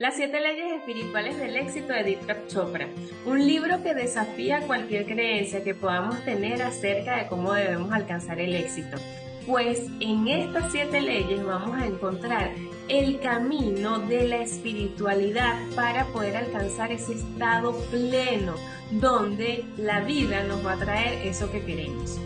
[0.00, 2.88] Las siete leyes espirituales del éxito de Deepak Chopra,
[3.26, 8.54] un libro que desafía cualquier creencia que podamos tener acerca de cómo debemos alcanzar el
[8.54, 8.96] éxito.
[9.46, 12.50] Pues en estas siete leyes vamos a encontrar
[12.88, 18.54] el camino de la espiritualidad para poder alcanzar ese estado pleno
[18.92, 22.18] donde la vida nos va a traer eso que queremos.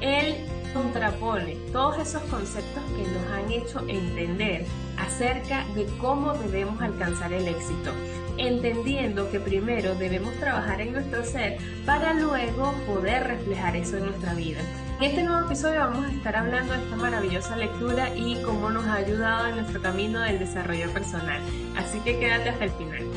[0.00, 0.34] Él
[0.72, 7.48] contrapone todos esos conceptos que nos han hecho entender acerca de cómo debemos alcanzar el
[7.48, 7.92] éxito,
[8.36, 14.34] entendiendo que primero debemos trabajar en nuestro ser para luego poder reflejar eso en nuestra
[14.34, 14.60] vida.
[15.00, 18.84] En este nuevo episodio vamos a estar hablando de esta maravillosa lectura y cómo nos
[18.86, 21.40] ha ayudado en nuestro camino del desarrollo personal.
[21.76, 23.07] Así que quédate hasta el final.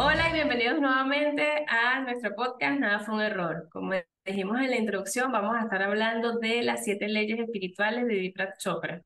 [0.00, 3.68] Hola y bienvenidos nuevamente a nuestro podcast Nada fue un error.
[3.72, 3.94] Como
[4.24, 8.58] dijimos en la introducción, vamos a estar hablando de las siete leyes espirituales de Deepak
[8.58, 9.02] Chopra.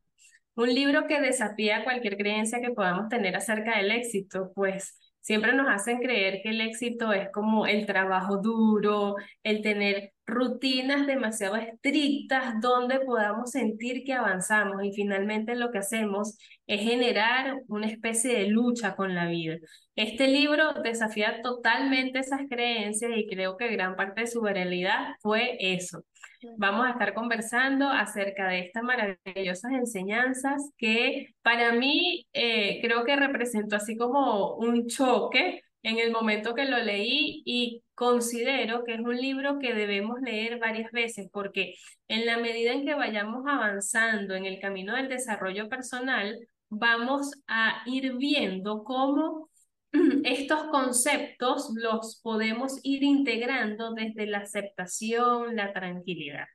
[0.55, 5.66] Un libro que desafía cualquier creencia que podamos tener acerca del éxito, pues siempre nos
[5.70, 12.61] hacen creer que el éxito es como el trabajo duro, el tener rutinas demasiado estrictas
[12.61, 18.47] donde podamos sentir que avanzamos y finalmente lo que hacemos es generar una especie de
[18.48, 19.56] lucha con la vida.
[19.94, 25.56] Este libro desafía totalmente esas creencias y creo que gran parte de su realidad fue
[25.60, 26.05] eso.
[26.56, 33.16] Vamos a estar conversando acerca de estas maravillosas enseñanzas que para mí eh, creo que
[33.16, 39.00] representó así como un choque en el momento que lo leí y considero que es
[39.00, 41.75] un libro que debemos leer varias veces porque
[42.08, 46.38] en la medida en que vayamos avanzando en el camino del desarrollo personal,
[46.69, 49.50] vamos a ir viendo cómo
[50.25, 56.47] estos conceptos los podemos ir integrando desde la aceptación, la tranquilidad.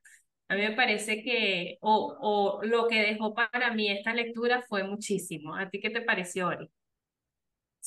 [0.50, 4.84] A mí me parece que, o, o lo que dejó para mí esta lectura fue
[4.84, 5.56] muchísimo.
[5.56, 6.70] ¿A ti qué te pareció, Ori?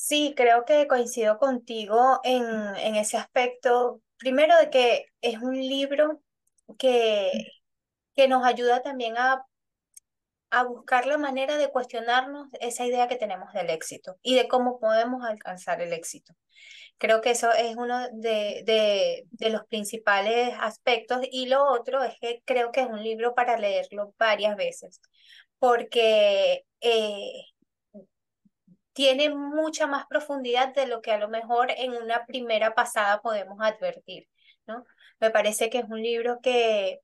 [0.03, 2.43] Sí, creo que coincido contigo en,
[2.77, 4.01] en ese aspecto.
[4.17, 6.21] Primero de que es un libro
[6.79, 7.31] que,
[8.15, 9.45] que nos ayuda también a
[10.51, 14.79] a buscar la manera de cuestionarnos esa idea que tenemos del éxito y de cómo
[14.79, 16.33] podemos alcanzar el éxito.
[16.97, 22.15] Creo que eso es uno de, de, de, los principales aspectos y lo otro es
[22.19, 25.01] que creo que es un libro para leerlo varias veces
[25.57, 27.31] porque eh,
[28.93, 33.57] tiene mucha más profundidad de lo que a lo mejor en una primera pasada podemos
[33.61, 34.27] advertir.
[34.67, 34.85] ¿no?
[35.19, 37.01] Me parece que es un libro que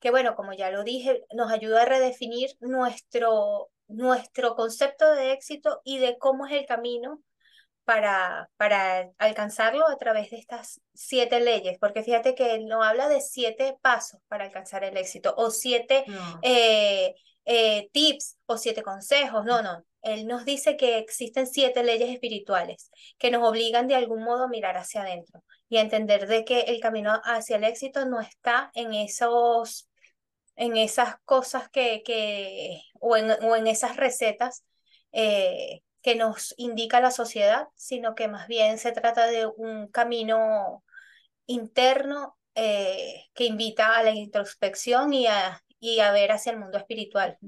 [0.00, 5.80] que bueno, como ya lo dije, nos ayuda a redefinir nuestro, nuestro concepto de éxito
[5.84, 7.22] y de cómo es el camino
[7.84, 13.08] para, para alcanzarlo a través de estas siete leyes, porque fíjate que él no habla
[13.08, 16.04] de siete pasos para alcanzar el éxito o siete
[16.42, 17.14] eh,
[17.44, 19.84] eh, tips o siete consejos, no, no.
[20.02, 24.48] Él nos dice que existen siete leyes espirituales que nos obligan de algún modo a
[24.48, 28.70] mirar hacia adentro y a entender de que el camino hacia el éxito no está
[28.74, 29.88] en esos
[30.56, 34.64] en esas cosas que, que o, en, o en esas recetas
[35.12, 40.84] eh, que nos indica la sociedad, sino que más bien se trata de un camino
[41.46, 46.78] interno eh, que invita a la introspección y a, y a ver hacia el mundo
[46.78, 47.38] espiritual.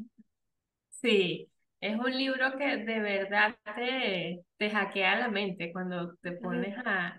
[0.90, 1.50] Sí,
[1.82, 7.18] es un libro que de verdad te, te hackea la mente cuando te pones a,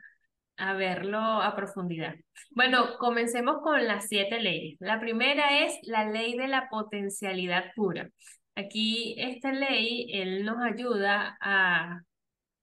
[0.55, 2.15] a verlo a profundidad.
[2.51, 4.77] Bueno, comencemos con las siete leyes.
[4.79, 8.09] La primera es la ley de la potencialidad pura.
[8.55, 11.99] Aquí esta ley, él nos ayuda a,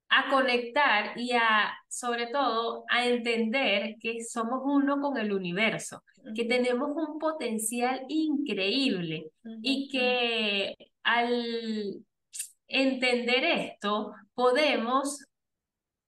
[0.09, 6.03] a conectar y a, sobre todo, a entender que somos uno con el universo,
[6.34, 9.27] que tenemos un potencial increíble
[9.62, 12.05] y que al
[12.66, 15.25] entender esto podemos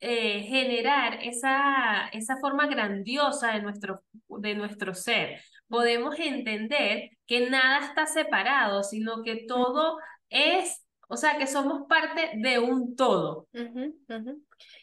[0.01, 5.41] eh, generar esa, esa forma grandiosa de nuestro, de nuestro ser.
[5.69, 9.99] Podemos entender que nada está separado, sino que todo
[10.29, 13.47] es, o sea, que somos parte de un todo.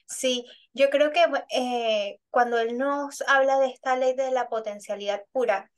[0.06, 5.22] Sí, yo creo que eh, cuando él nos habla de esta ley de la potencialidad
[5.34, 5.70] pura,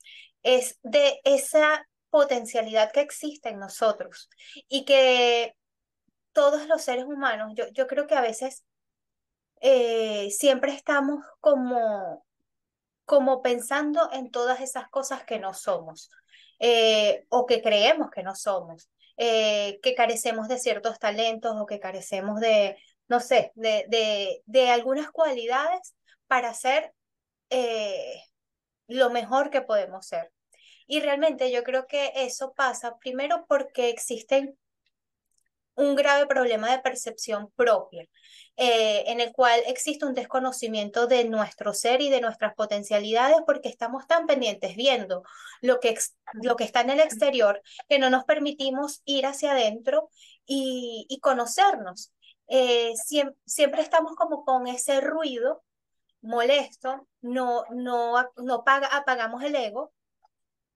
[0.42, 4.28] es de esa potencialidad que existe en nosotros
[4.68, 5.56] y que
[6.32, 8.64] todos los seres humanos, yo, yo creo que a veces
[9.62, 12.26] eh, siempre estamos como,
[13.06, 16.10] como pensando en todas esas cosas que no somos
[16.58, 21.80] eh, o que creemos que no somos, eh, que carecemos de ciertos talentos o que
[21.80, 22.76] carecemos de,
[23.08, 25.94] no sé, de, de, de algunas cualidades
[26.26, 26.92] para ser
[28.86, 30.30] lo mejor que podemos ser.
[30.86, 34.56] Y realmente yo creo que eso pasa primero porque existen
[35.74, 38.06] un grave problema de percepción propia,
[38.56, 43.68] eh, en el cual existe un desconocimiento de nuestro ser y de nuestras potencialidades porque
[43.68, 45.22] estamos tan pendientes viendo
[45.62, 45.96] lo que,
[46.34, 50.10] lo que está en el exterior que no nos permitimos ir hacia adentro
[50.44, 52.12] y, y conocernos.
[52.48, 55.62] Eh, siempre, siempre estamos como con ese ruido
[56.20, 59.92] molesto, no, no, no paga, apagamos el ego,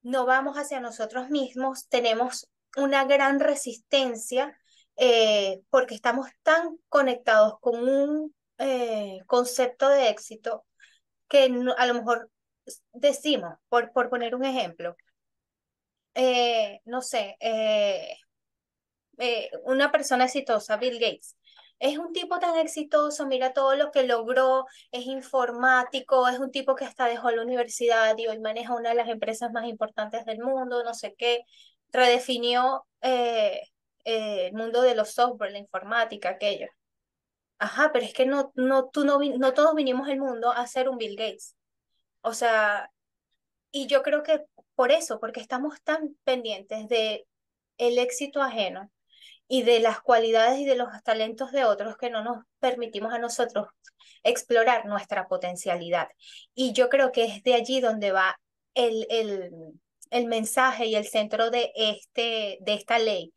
[0.07, 4.57] no vamos hacia nosotros mismos, tenemos una gran resistencia
[4.95, 10.65] eh, porque estamos tan conectados con un eh, concepto de éxito
[11.27, 12.31] que a lo mejor
[12.93, 14.97] decimos, por, por poner un ejemplo,
[16.15, 17.37] eh, no sé,
[19.65, 21.36] una persona exitosa, Bill Gates,
[21.79, 26.75] es un tipo tan exitoso, mira todo lo que logró, es informático, es un tipo
[26.75, 30.39] que hasta dejó la universidad y hoy maneja una de las empresas más importantes del
[30.39, 31.43] mundo, no sé qué,
[31.93, 33.63] redefinió eh,
[34.05, 36.69] el mundo de los software, la informática, aquello.
[37.59, 40.89] Ajá, pero es que no, no, tú no, no todos vinimos al mundo a ser
[40.89, 41.57] un Bill Gates.
[42.23, 42.91] O sea,
[43.71, 44.45] y yo creo que
[44.75, 47.27] por eso, porque estamos tan pendientes de
[47.79, 48.91] el éxito ajeno
[49.49, 53.19] y de las cualidades y de los talentos de otros que no nos permitimos a
[53.19, 53.69] nosotros
[54.23, 56.09] explorar nuestra potencialidad.
[56.55, 58.39] Y yo creo que es de allí donde va
[58.75, 59.51] el, el,
[60.11, 63.33] el mensaje y el centro de, este, de esta ley,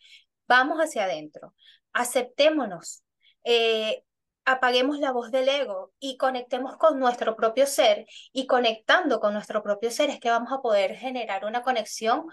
[0.48, 1.54] vamos hacia adentro,
[1.94, 3.04] aceptémonos,
[3.44, 4.04] eh,
[4.46, 8.06] apaguemos la voz del ego y conectemos con nuestro propio ser.
[8.32, 12.26] Y conectando con nuestro propio ser es que vamos a poder generar una conexión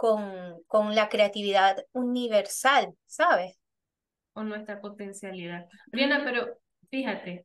[0.00, 3.60] con, con la creatividad universal, ¿sabes?
[4.32, 5.66] Con nuestra potencialidad.
[5.92, 6.56] Diana, pero
[6.90, 7.44] fíjate,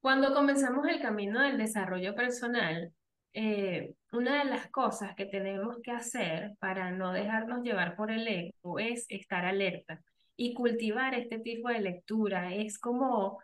[0.00, 2.92] cuando comenzamos el camino del desarrollo personal,
[3.32, 8.26] eh, una de las cosas que tenemos que hacer para no dejarnos llevar por el
[8.26, 10.02] ego es estar alerta
[10.36, 12.52] y cultivar este tipo de lectura.
[12.56, 13.38] Es como,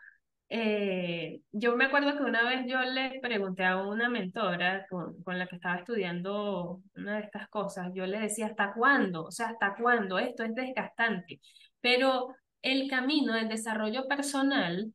[0.54, 5.38] eh, yo me acuerdo que una vez yo le pregunté a una mentora con, con
[5.38, 9.24] la que estaba estudiando una de estas cosas, yo le decía, ¿hasta cuándo?
[9.24, 10.18] O sea, ¿hasta cuándo?
[10.18, 11.40] Esto es desgastante.
[11.80, 14.92] Pero el camino del desarrollo personal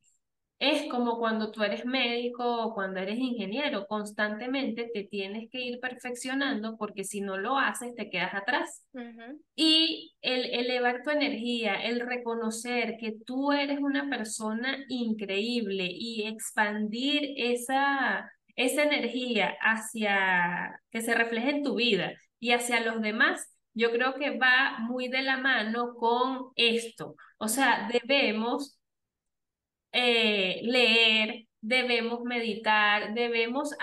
[0.58, 5.78] es como cuando tú eres médico o cuando eres ingeniero, constantemente te tienes que ir
[5.78, 8.84] perfeccionando porque si no lo haces te quedas atrás.
[9.54, 17.34] Y el elevar tu energía, el reconocer que tú eres una persona increíble y expandir
[17.36, 23.92] esa, esa energía hacia que se refleje en tu vida y hacia los demás, yo
[23.92, 27.14] creo que va muy de la mano con esto.
[27.38, 28.78] O sea, debemos
[29.92, 33.74] eh, leer, debemos meditar, debemos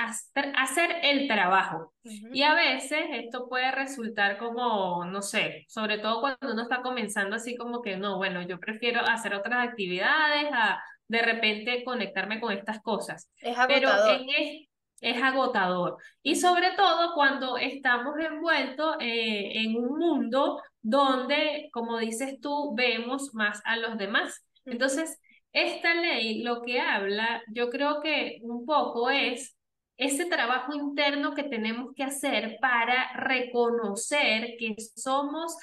[0.55, 1.93] hacer el trabajo.
[2.03, 7.35] Y a veces esto puede resultar como, no sé, sobre todo cuando uno está comenzando
[7.35, 12.51] así como que no, bueno, yo prefiero hacer otras actividades a de repente conectarme con
[12.51, 13.29] estas cosas.
[13.39, 13.67] Es agotador.
[13.67, 13.89] Pero
[14.37, 14.67] es,
[15.01, 15.97] es agotador.
[16.23, 23.33] Y sobre todo cuando estamos envueltos eh, en un mundo donde, como dices tú, vemos
[23.33, 24.45] más a los demás.
[24.65, 25.19] Entonces,
[25.55, 29.57] esta ley lo que habla, yo creo que un poco es
[29.97, 35.55] ese trabajo interno que tenemos que hacer para reconocer que somos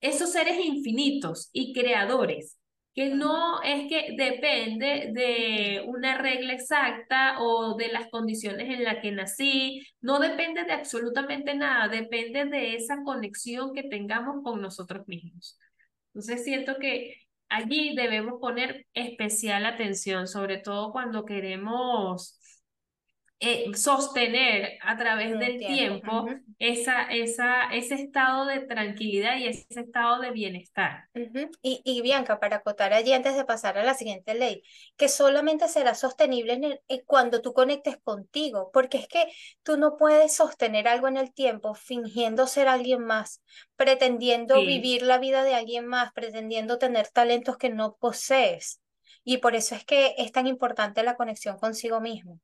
[0.00, 2.58] esos seres infinitos y creadores,
[2.94, 9.02] que no es que depende de una regla exacta o de las condiciones en las
[9.02, 15.06] que nací, no depende de absolutamente nada, depende de esa conexión que tengamos con nosotros
[15.06, 15.58] mismos.
[16.14, 22.39] Entonces siento que allí debemos poner especial atención, sobre todo cuando queremos
[23.42, 26.26] eh, sostener a través del tiempo,
[26.58, 31.08] esa, esa, ese estado de tranquilidad y ese estado de bienestar.
[31.62, 34.62] y, y, Bianca, para acotar allí antes de pasar a la siguiente ley,
[34.98, 39.32] que solamente será sostenible en el, eh, cuando tú conectes contigo, porque es que
[39.62, 43.42] tú no puedes sostener algo en el tiempo fingiendo ser alguien más,
[43.74, 48.82] pretendiendo vivir la vida de alguien más, pretendiendo tener talentos que no posees.
[49.24, 52.38] Y por eso es que es tan importante la conexión consigo mismo.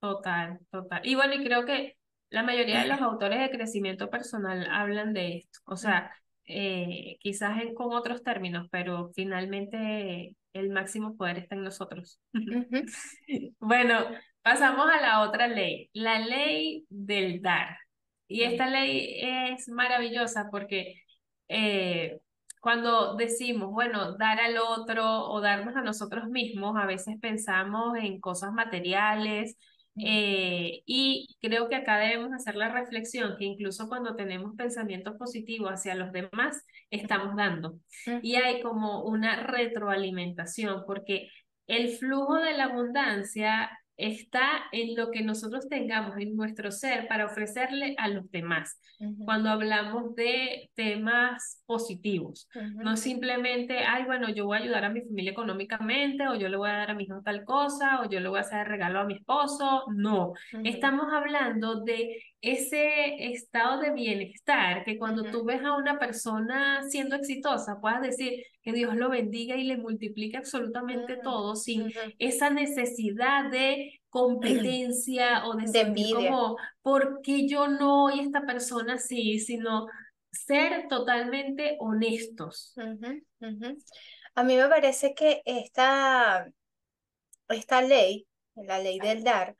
[0.00, 1.00] Total, total.
[1.04, 1.96] Y bueno, y creo que
[2.30, 5.60] la mayoría de los autores de crecimiento personal hablan de esto.
[5.64, 6.12] O sea,
[6.44, 12.20] eh, quizás en, con otros términos, pero finalmente el máximo poder está en nosotros.
[13.58, 14.06] bueno,
[14.42, 17.76] pasamos a la otra ley, la ley del dar.
[18.28, 20.94] Y esta ley es maravillosa porque
[21.48, 22.18] eh,
[22.60, 28.20] cuando decimos, bueno, dar al otro o darnos a nosotros mismos, a veces pensamos en
[28.20, 29.56] cosas materiales,
[30.00, 35.70] Eh, y creo que acá debemos hacer la reflexión que incluso cuando tenemos pensamientos positivos
[35.70, 37.78] hacia los demás, estamos dando.
[38.22, 41.28] Y hay como una retroalimentación, porque
[41.66, 47.26] el flujo de la abundancia está en lo que nosotros tengamos en nuestro ser para
[47.26, 48.80] ofrecerle a los demás.
[49.24, 55.02] Cuando hablamos de temas positivos, no simplemente, ay, bueno, yo voy a ayudar a mi
[55.02, 58.20] familia económicamente, o yo le voy a dar a mi hijo tal cosa, o yo
[58.20, 59.84] le voy a hacer regalo a mi esposo.
[59.94, 60.32] No,
[60.64, 67.16] estamos hablando de ese estado de bienestar que cuando tú ves a una persona siendo
[67.16, 73.50] exitosa, puedas decir que Dios lo bendiga y le multiplique absolutamente todo sin esa necesidad
[73.50, 79.40] de competencia o de, sentir como, ¿por qué yo no y esta persona sí?
[79.40, 79.86] Sino
[80.30, 82.74] ser totalmente honestos.
[84.34, 86.48] A mí me parece que esta,
[87.48, 89.56] esta ley, la ley del dar,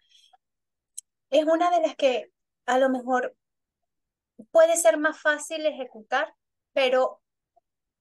[1.31, 2.31] es una de las que
[2.69, 3.35] a lo mejor
[4.51, 6.35] puede ser más fácil ejecutar,
[6.75, 7.23] pero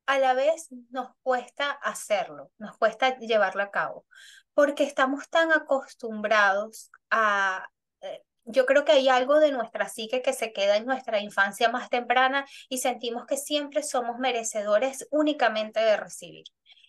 [0.05, 4.05] a la vez nos cuesta hacerlo, nos cuesta llevarlo a cabo,
[4.53, 7.65] porque estamos tan acostumbrados a...
[8.01, 11.69] Eh, yo creo que hay algo de nuestra psique que se queda en nuestra infancia
[11.69, 16.45] más temprana y sentimos que siempre somos merecedores únicamente de recibir.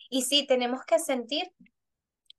[0.09, 1.53] Y sí, tenemos que sentir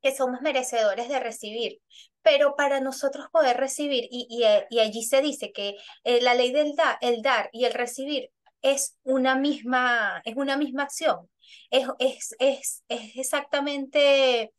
[0.03, 1.81] que somos merecedores de recibir,
[2.23, 6.53] pero para nosotros poder recibir, y, y, eh, allí se dice que eh, la ley
[6.53, 8.31] del el dar y el recibir
[8.62, 11.29] es una misma, es una misma acción,
[11.71, 14.53] es, es, es, es exactamente...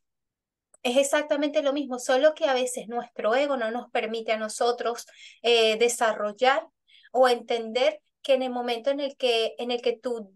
[0.84, 5.06] Es exactamente lo mismo, solo que a veces nuestro ego no nos permite a nosotros
[5.40, 6.66] eh, desarrollar
[7.12, 10.32] o entender que en el momento en el que, en el que tú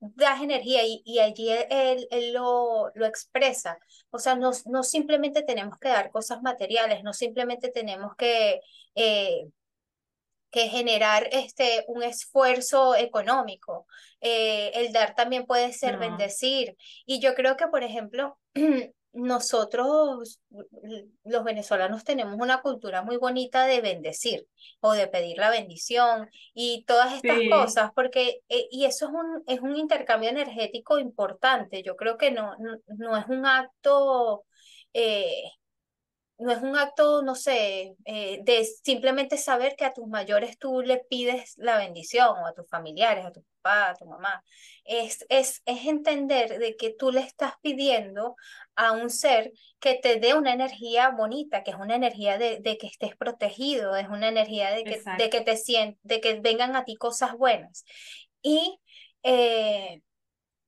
[0.00, 3.78] das energía y, y allí él, él, lo, lo, expresa.
[4.10, 8.60] O sea, no, no simplemente tenemos que dar cosas materiales, no simplemente tenemos que,
[8.94, 9.48] eh,
[10.50, 13.86] que generar este, un esfuerzo económico.
[14.20, 16.76] Eh, el dar también puede ser bendecir.
[17.04, 18.38] Y yo creo que, por ejemplo,
[19.18, 20.40] nosotros,
[21.24, 24.46] los venezolanos, tenemos una cultura muy bonita de bendecir
[24.80, 29.42] o de pedir la bendición y todas estas cosas, porque, eh, y eso es un,
[29.46, 31.82] es un intercambio energético importante.
[31.82, 32.54] Yo creo que no,
[32.86, 34.44] no, es un acto
[34.92, 35.42] eh,
[36.38, 40.82] no es un acto, no sé, eh, de simplemente saber que a tus mayores tú
[40.82, 44.42] le pides la bendición, o a tus familiares, a tu papá, a tu mamá.
[44.84, 48.36] Es, es, es entender de que tú le estás pidiendo
[48.76, 52.78] a un ser que te dé una energía bonita, que es una energía de, de
[52.78, 56.76] que estés protegido, es una energía de que, de que te sientes, de que vengan
[56.76, 57.84] a ti cosas buenas.
[58.42, 58.78] Y
[59.24, 60.02] eh,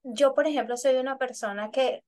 [0.03, 2.03] yo, por ejemplo, soy una persona que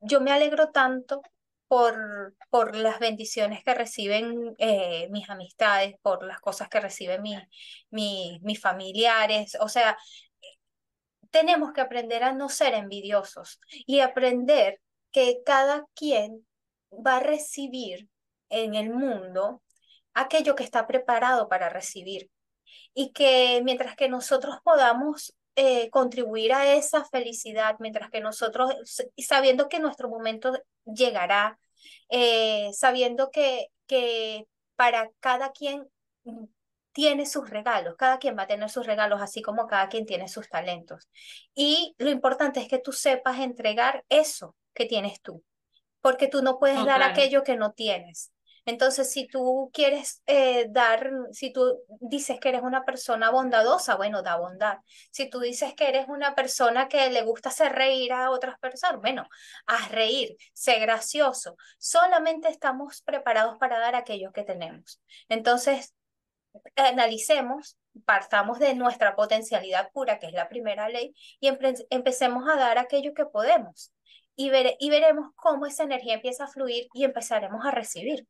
[0.00, 1.22] yo me alegro tanto
[1.70, 7.36] por, por las bendiciones que reciben eh, mis amistades, por las cosas que reciben mi,
[7.90, 9.56] mi, mis familiares.
[9.60, 9.96] O sea,
[11.30, 14.80] tenemos que aprender a no ser envidiosos y aprender
[15.12, 16.44] que cada quien
[16.90, 18.08] va a recibir
[18.48, 19.62] en el mundo
[20.12, 22.32] aquello que está preparado para recibir.
[22.94, 28.72] Y que mientras que nosotros podamos eh, contribuir a esa felicidad, mientras que nosotros,
[29.18, 30.52] sabiendo que nuestro momento
[30.84, 31.58] llegará,
[32.08, 35.86] eh, sabiendo que, que para cada quien
[36.92, 40.28] tiene sus regalos, cada quien va a tener sus regalos, así como cada quien tiene
[40.28, 41.08] sus talentos.
[41.54, 45.42] Y lo importante es que tú sepas entregar eso que tienes tú,
[46.00, 48.32] porque tú no puedes dar aquello que no tienes.
[48.66, 54.22] Entonces, si tú quieres eh, dar, si tú dices que eres una persona bondadosa, bueno,
[54.22, 54.78] da bondad.
[55.10, 59.00] Si tú dices que eres una persona que le gusta hacer reír a otras personas,
[59.00, 59.26] bueno,
[59.66, 61.56] haz reír, sé gracioso.
[61.78, 65.00] Solamente estamos preparados para dar aquello que tenemos.
[65.28, 65.94] Entonces,
[66.76, 71.48] analicemos, partamos de nuestra potencialidad pura, que es la primera ley, y
[71.90, 73.92] empecemos a dar aquello que podemos.
[74.36, 78.26] Y, y veremos cómo esa energía empieza a fluir y empezaremos a recibir.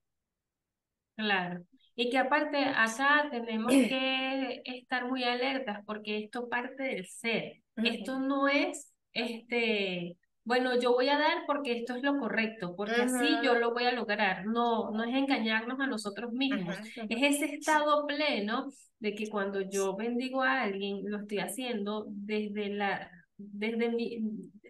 [1.20, 1.62] Claro.
[1.94, 7.62] Y que aparte acá tenemos que estar muy alertas porque esto parte del ser.
[7.76, 13.02] Esto no es, este, bueno, yo voy a dar porque esto es lo correcto, porque
[13.02, 14.44] así yo lo voy a lograr.
[14.46, 16.76] No, no es engañarnos a nosotros mismos.
[17.08, 22.70] Es ese estado pleno de que cuando yo bendigo a alguien, lo estoy haciendo desde
[22.70, 23.10] la
[23.42, 24.18] desde mi,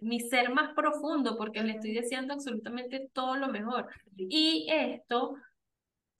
[0.01, 3.87] mi ser más profundo, porque le estoy deseando absolutamente todo lo mejor.
[4.15, 5.35] Y esto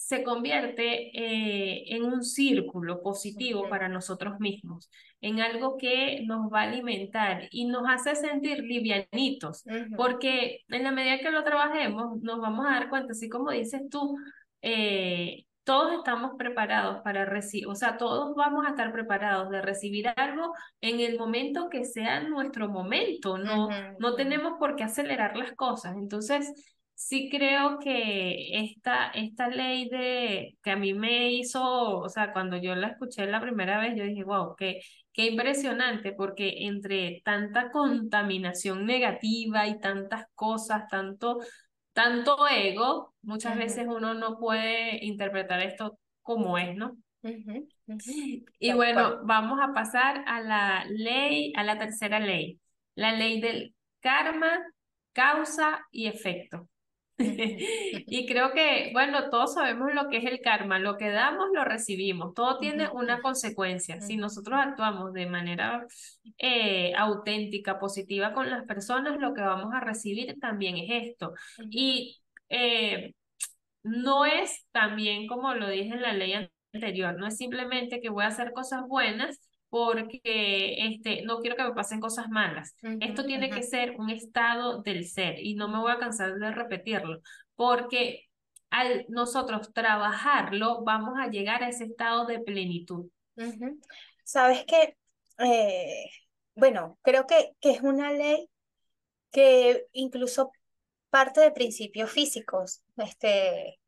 [0.01, 4.89] se convierte eh, en un círculo positivo para nosotros mismos,
[5.21, 10.83] en algo que nos va a alimentar y nos hace sentir livianitos, ujú, porque en
[10.83, 14.17] la medida que lo trabajemos, nos vamos a dar cuenta, así como dices tú,
[14.63, 20.07] eh, todos estamos preparados para recibir, o sea, todos vamos a estar preparados de recibir
[20.15, 25.53] algo en el momento que sea nuestro momento, no, no tenemos por qué acelerar las
[25.53, 25.95] cosas.
[25.95, 26.51] Entonces,
[27.07, 32.57] sí creo que esta, esta ley de que a mí me hizo, o sea, cuando
[32.57, 34.81] yo la escuché la primera vez, yo dije, wow, qué,
[35.11, 41.39] qué impresionante, porque entre tanta contaminación negativa y tantas cosas, tanto,
[41.93, 46.97] tanto ego, muchas veces uno no puede interpretar esto como es, ¿no?
[48.59, 52.59] Y bueno, vamos a pasar a la ley, a la tercera ley,
[52.95, 54.51] la ley del karma,
[55.13, 56.69] causa y efecto.
[58.07, 61.63] Y creo que, bueno, todos sabemos lo que es el karma, lo que damos lo
[61.63, 64.01] recibimos, todo tiene una consecuencia.
[64.01, 65.85] Si nosotros actuamos de manera
[66.37, 71.33] eh, auténtica, positiva con las personas, lo que vamos a recibir también es esto.
[71.69, 73.13] Y eh,
[73.83, 76.33] no es también como lo dije en la ley
[76.73, 79.39] anterior, no es simplemente que voy a hacer cosas buenas
[79.71, 82.75] porque este, no quiero que me pasen cosas malas.
[82.99, 86.51] Esto tiene que ser un estado del ser y no me voy a cansar de
[86.51, 87.21] repetirlo,
[87.55, 88.27] porque
[88.69, 93.09] al nosotros trabajarlo vamos a llegar a ese estado de plenitud.
[94.25, 94.97] Sabes que,
[95.39, 96.05] eh,
[96.53, 98.49] bueno, creo que, que es una ley
[99.31, 100.51] que incluso
[101.09, 102.83] parte de principios físicos.
[102.97, 103.79] Este,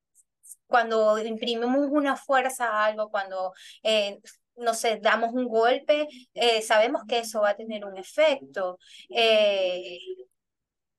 [0.66, 3.52] cuando imprimimos una fuerza a algo, cuando,
[3.84, 4.22] eh,
[4.56, 8.78] no sé, damos un golpe, eh, sabemos que eso va a tener un efecto.
[9.10, 10.00] Eh,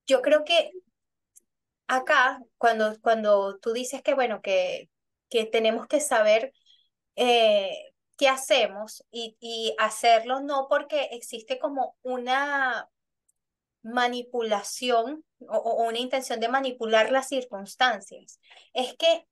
[0.07, 0.71] yo creo que
[1.87, 4.89] acá, cuando, cuando tú dices que, bueno, que,
[5.31, 6.53] que tenemos que saber
[7.17, 12.89] eh, qué hacemos y, y hacerlo no porque existe como una
[13.83, 18.41] manipulación o, o una intención de manipular las circunstancias.
[18.73, 19.27] Es que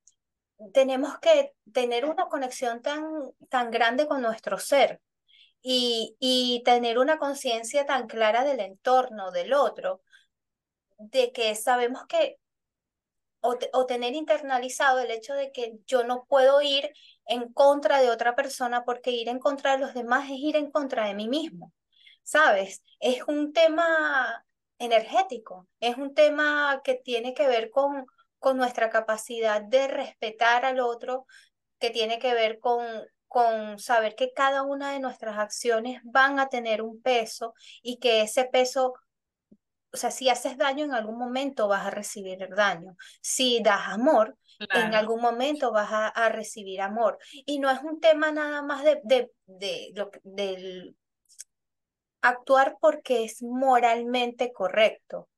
[0.72, 3.04] tenemos que tener una conexión tan,
[3.48, 5.00] tan grande con nuestro ser
[5.62, 10.02] y, y tener una conciencia tan clara del entorno, del otro,
[10.98, 12.38] de que sabemos que,
[13.40, 16.92] o, o tener internalizado el hecho de que yo no puedo ir
[17.26, 20.70] en contra de otra persona porque ir en contra de los demás es ir en
[20.70, 21.72] contra de mí mismo.
[22.22, 22.84] ¿Sabes?
[23.00, 24.44] Es un tema
[24.78, 28.06] energético, es un tema que tiene que ver con,
[28.42, 31.26] con nuestra capacidad de respetar al otro,
[31.80, 32.86] que tiene que ver con,
[33.28, 38.22] con saber que cada una de nuestras acciones van a tener un peso y que
[38.22, 38.94] ese peso,
[39.92, 44.36] o sea, si haces daño en algún momento vas a recibir daño, si das amor.
[44.72, 47.18] En algún momento vas a, a recibir amor.
[47.46, 50.96] Y no es un tema nada más de, de, de que- del
[52.22, 55.28] actuar porque es moralmente correcto,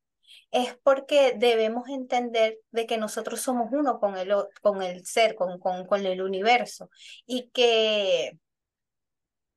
[0.51, 5.59] es porque debemos entender de que nosotros somos uno con el, con el ser, con,
[5.59, 6.90] con, con el universo
[7.27, 8.38] y que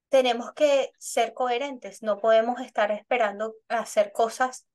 [0.09, 4.67] tenemos que ser coherentes, no podemos estar esperando hacer cosas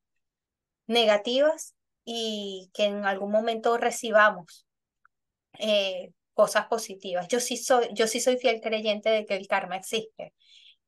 [0.87, 4.67] negativas y que en algún momento recibamos
[5.59, 7.29] eh, cosas positivas.
[7.29, 10.35] Yo sí soy, yo sí soy fiel creyente de que el karma existe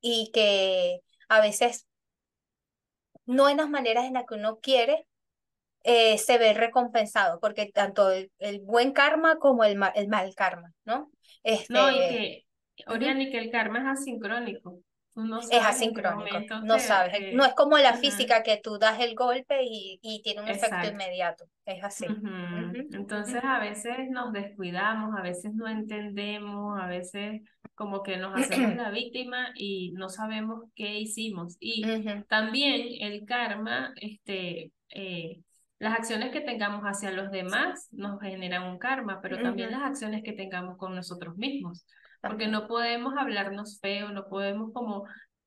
[0.00, 1.86] y que a veces
[3.26, 5.06] no en las maneras en las que uno quiere,
[5.84, 10.34] eh, se ve recompensado, porque tanto el, el buen karma como el, ma- el mal
[10.34, 11.10] karma, ¿no?
[11.68, 12.44] no, y Este, que,
[12.76, 14.78] y que el karma es asincrónico.
[15.14, 19.14] No Es asincrónico, no te, sabes, no es como la física que tú das el
[19.14, 22.06] golpe y, y tiene un efecto inmediato, es así.
[22.92, 27.42] Entonces a veces nos descuidamos, a veces no entendemos, a veces
[27.74, 31.56] como que nos hacemos la víctima y no sabemos qué hicimos.
[31.60, 31.84] Y
[32.28, 35.42] también el karma, este, eh,
[35.78, 40.22] las acciones que tengamos hacia los demás nos generan un karma, pero también las acciones
[40.22, 41.84] que tengamos con nosotros mismos,
[42.26, 45.04] porque no podemos hablarnos feo, no podemos como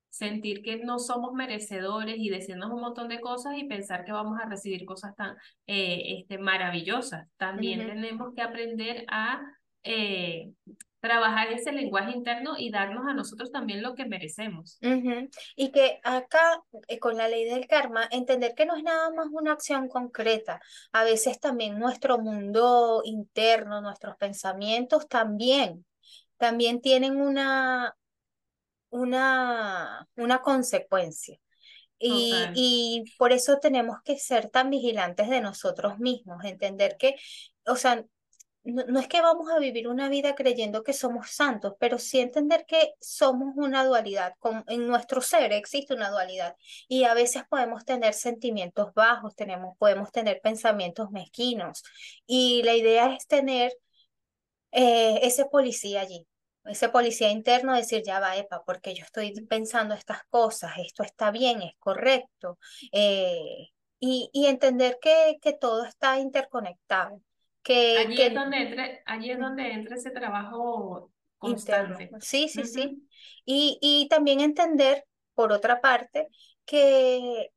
[0.09, 4.39] sentir que no somos merecedores y decirnos un montón de cosas y pensar que vamos
[4.41, 5.35] a recibir cosas tan
[5.67, 7.27] eh, este, maravillosas.
[7.37, 9.41] También tenemos que aprender a
[9.83, 10.51] eh,
[10.99, 14.79] trabajar ese lenguaje interno y darnos a nosotros también lo que merecemos.
[14.81, 15.29] ujú.
[15.55, 19.27] Y que acá, eh, con la ley del karma, entender que no es nada más
[19.31, 20.59] una acción concreta.
[20.91, 25.85] A veces también nuestro mundo interno, nuestros pensamientos también,
[26.37, 27.95] también tienen una,
[28.89, 31.37] una, una consecuencia.
[31.99, 37.15] Y, y por eso tenemos que ser tan vigilantes de nosotros mismos, entender que,
[37.65, 38.05] o sea,
[38.67, 42.65] no, es que vamos a vivir una vida creyendo que somos santos, pero sí entender
[42.67, 44.33] que somos una dualidad.
[44.67, 46.55] en nuestro ser existe una dualidad
[46.87, 51.83] y a veces podemos tener sentimientos bajos, tenemos, podemos tener pensamientos mezquinos
[52.25, 53.71] y la idea es tener
[54.71, 56.25] eh, ese policía allí,
[56.65, 61.31] ese policía interno, decir, ya va, epa, porque yo estoy pensando estas cosas, esto está
[61.31, 62.57] bien, es correcto,
[62.91, 67.21] eh, y, y, entender que, que todo está interconectado.
[67.63, 72.11] Que, allí, es donde entra, allí es donde entra ese trabajo constante.
[72.19, 73.07] Sí, sí, sí.
[73.43, 75.03] Y, y también entender,
[75.33, 76.27] por otra parte,
[76.63, 77.49] que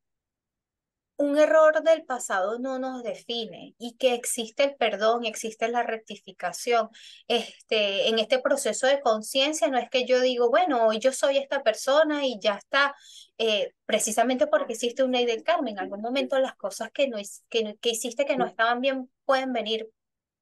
[1.20, 6.88] un error del pasado no nos define y que existe el perdón, existe la rectificación.
[7.28, 11.37] Este, en este proceso de conciencia no es que yo digo, bueno, hoy yo soy
[11.37, 12.94] esta persona y ya está,
[13.37, 15.68] eh, precisamente porque existe una ley del karma.
[15.68, 17.18] En algún momento las cosas que, no,
[17.50, 19.90] que, que hiciste que no estaban bien pueden venir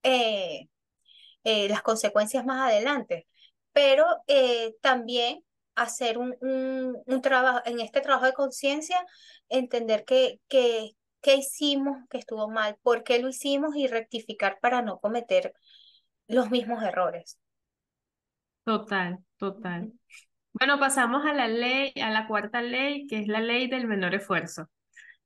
[0.04, 0.68] eh,
[1.42, 3.26] eh, las consecuencias más adelante.
[3.72, 4.06] Pero
[4.80, 5.44] también
[5.82, 8.96] hacer un, un, trabajo, en este trabajo de conciencia,
[9.48, 14.82] entender que, que, qué hicimos que estuvo mal, por qué lo hicimos y rectificar para
[14.82, 15.52] no cometer
[16.26, 17.38] los mismos errores.
[18.64, 19.92] Total, total.
[20.52, 24.14] Bueno, pasamos a la ley, a la cuarta ley, que es la ley del menor
[24.14, 24.68] esfuerzo.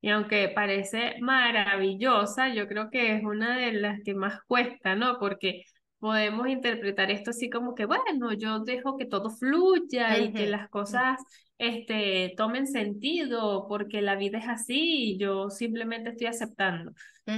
[0.00, 5.18] Y aunque parece maravillosa, yo creo que es una de las que más cuesta, ¿no?
[5.18, 5.64] Porque
[6.02, 10.68] podemos interpretar esto así como que, bueno, yo dejo que todo fluya y que las
[10.68, 11.16] cosas
[11.58, 16.92] este, tomen sentido porque la vida es así y yo simplemente estoy aceptando.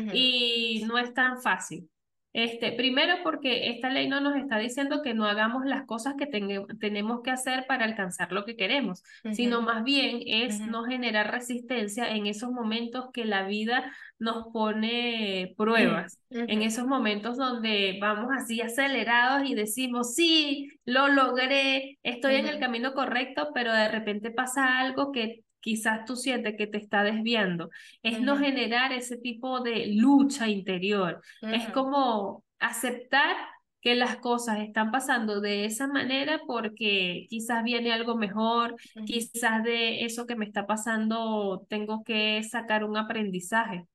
[0.09, 1.91] Y no es tan fácil.
[2.35, 6.27] Este, primero porque esta ley no nos está diciendo que no hagamos las cosas que
[6.27, 12.11] tenemos que hacer para alcanzar lo que queremos, sino más bien es no generar resistencia
[12.11, 18.61] en esos momentos que la vida nos pone pruebas, en esos momentos donde vamos así
[18.61, 24.81] acelerados y decimos, sí, lo logré, estoy en el camino correcto, pero de repente pasa
[24.81, 27.71] algo que quizás tú sientes que te está desviando,
[28.03, 33.35] es no generar ese tipo de lucha interior, es como aceptar
[33.81, 40.05] que las cosas están pasando de esa manera porque quizás viene algo mejor, quizás de
[40.05, 43.87] eso que me está pasando tengo que sacar un aprendizaje.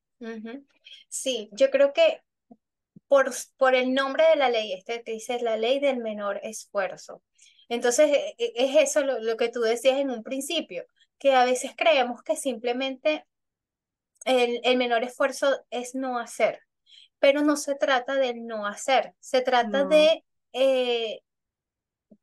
[1.08, 2.21] Sí, yo creo que
[3.08, 7.21] por, por el nombre de la ley, este te dice la ley del menor esfuerzo.
[7.67, 10.84] Entonces, e, e, es eso lo, lo que tú decías en un principio
[11.19, 13.25] que a veces creemos que simplemente
[14.25, 16.62] el, el menor esfuerzo es no hacer,
[17.19, 21.21] pero no se trata de no hacer, se trata de eh,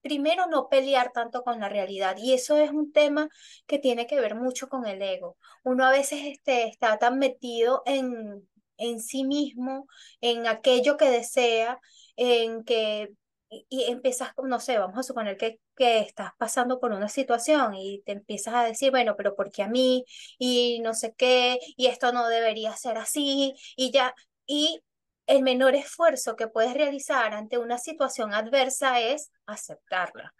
[0.02, 3.28] primero no pelear tanto con la realidad y eso es un tema
[3.66, 5.36] que tiene que ver mucho con el ego.
[5.64, 9.88] Uno a veces este, está tan metido en, en sí mismo,
[10.20, 11.80] en aquello que desea,
[12.16, 13.10] en que
[13.48, 18.02] y, empiezas, no sé, vamos a suponer que, que estás pasando por una situación y
[18.04, 20.04] te empiezas a decir, bueno, pero ¿por qué a mí?
[20.38, 24.14] Y no sé qué, y esto no debería ser así, y ya,
[24.46, 24.80] y
[25.26, 30.32] el menor esfuerzo que puedes realizar ante una situación adversa es aceptarla.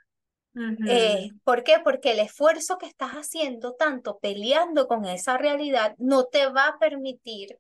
[0.89, 1.81] Eh, ¿Por qué?
[1.85, 6.79] Porque el esfuerzo que estás haciendo, tanto peleando con esa realidad, no te va a
[6.79, 7.59] permitir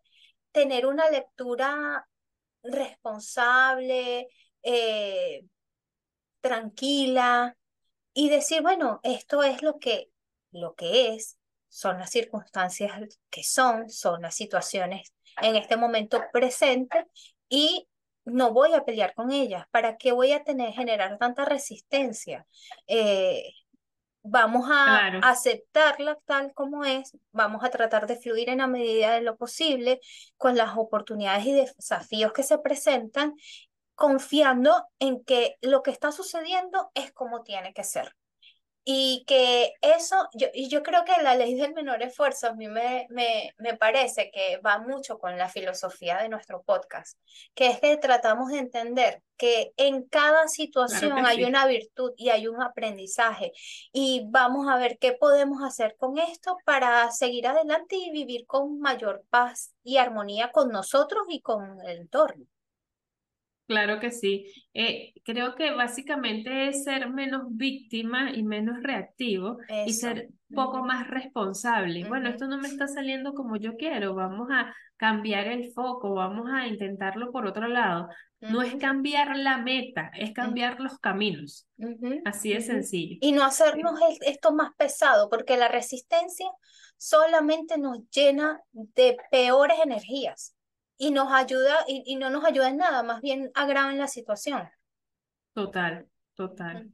[0.50, 2.06] tener una lectura
[2.62, 4.28] responsable,
[4.68, 5.44] eh,
[6.40, 7.56] tranquila
[8.12, 10.10] y decir, bueno, esto es lo que,
[10.50, 12.92] lo que es, son las circunstancias
[13.30, 17.06] que son, son las situaciones en este momento presente
[17.48, 17.86] y
[18.24, 19.66] no voy a pelear con ellas.
[19.70, 22.44] ¿Para qué voy a tener, generar tanta resistencia?
[22.88, 23.52] Eh,
[24.22, 29.20] vamos a aceptarla tal como es, vamos a tratar de fluir en la medida de
[29.20, 30.00] lo posible
[30.36, 33.34] con las oportunidades y desafíos que se presentan
[33.96, 38.14] confiando en que lo que está sucediendo es como tiene que ser.
[38.88, 42.68] Y que eso, yo, y yo creo que la ley del menor esfuerzo a mí
[42.68, 47.18] me, me, me parece que va mucho con la filosofía de nuestro podcast,
[47.52, 52.46] que es que tratamos de entender que en cada situación hay una virtud y hay
[52.46, 53.50] un aprendizaje
[53.92, 58.78] y vamos a ver qué podemos hacer con esto para seguir adelante y vivir con
[58.78, 62.46] mayor paz y armonía con nosotros y con el entorno.
[63.66, 64.46] Claro que sí.
[64.74, 71.08] Eh, creo que básicamente es ser menos víctima y menos reactivo y ser poco más
[71.08, 72.04] responsable.
[72.08, 76.48] Bueno, esto no me está saliendo como yo quiero, vamos a cambiar el foco, vamos
[76.52, 78.08] a intentarlo por otro lado.
[78.40, 81.66] No es cambiar la meta, es cambiar los caminos.
[82.24, 83.16] Así de sencillo.
[83.20, 86.46] Y no hacernos esto más pesado, porque la resistencia
[86.96, 90.55] solamente nos llena de peores energías
[90.98, 94.68] y nos ayuda, y, y no nos ayuda en nada, más bien agravan la situación.
[95.52, 96.90] Total, total.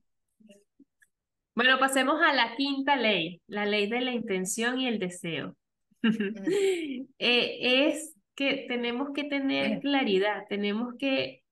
[1.54, 5.56] Bueno, pasemos a la quinta ley, la ley de la intención y el deseo.
[7.24, 11.42] Eh, es que tenemos que tener claridad, tenemos que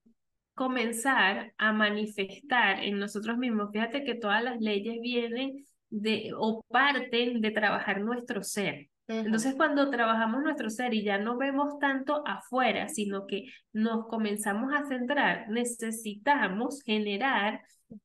[0.53, 3.69] comenzar a manifestar en nosotros mismos.
[3.71, 8.90] Fíjate que todas las leyes vienen de o parten de trabajar nuestro ser.
[9.07, 14.73] Entonces, cuando trabajamos nuestro ser y ya no vemos tanto afuera, sino que nos comenzamos
[14.73, 17.61] a centrar, necesitamos generar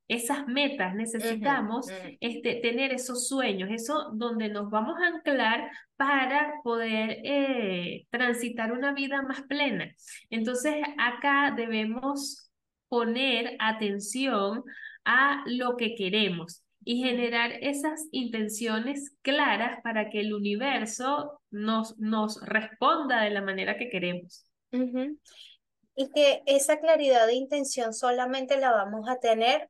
[0.07, 1.87] esas metas, necesitamos
[2.19, 8.93] este, tener esos sueños, eso donde nos vamos a anclar para poder eh, transitar una
[8.93, 9.89] vida más plena.
[10.29, 12.51] Entonces, acá debemos
[12.89, 14.63] poner atención
[15.05, 22.39] a lo que queremos y generar esas intenciones claras para que el universo nos, nos
[22.41, 24.45] responda de la manera que queremos.
[24.71, 29.69] Y que esa claridad de intención solamente la vamos a tener.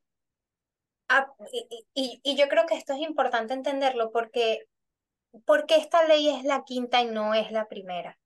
[1.95, 4.67] y, y, yo creo que esto es importante entenderlo porque,
[5.43, 8.19] porque esta ley es la quinta y no es la primera.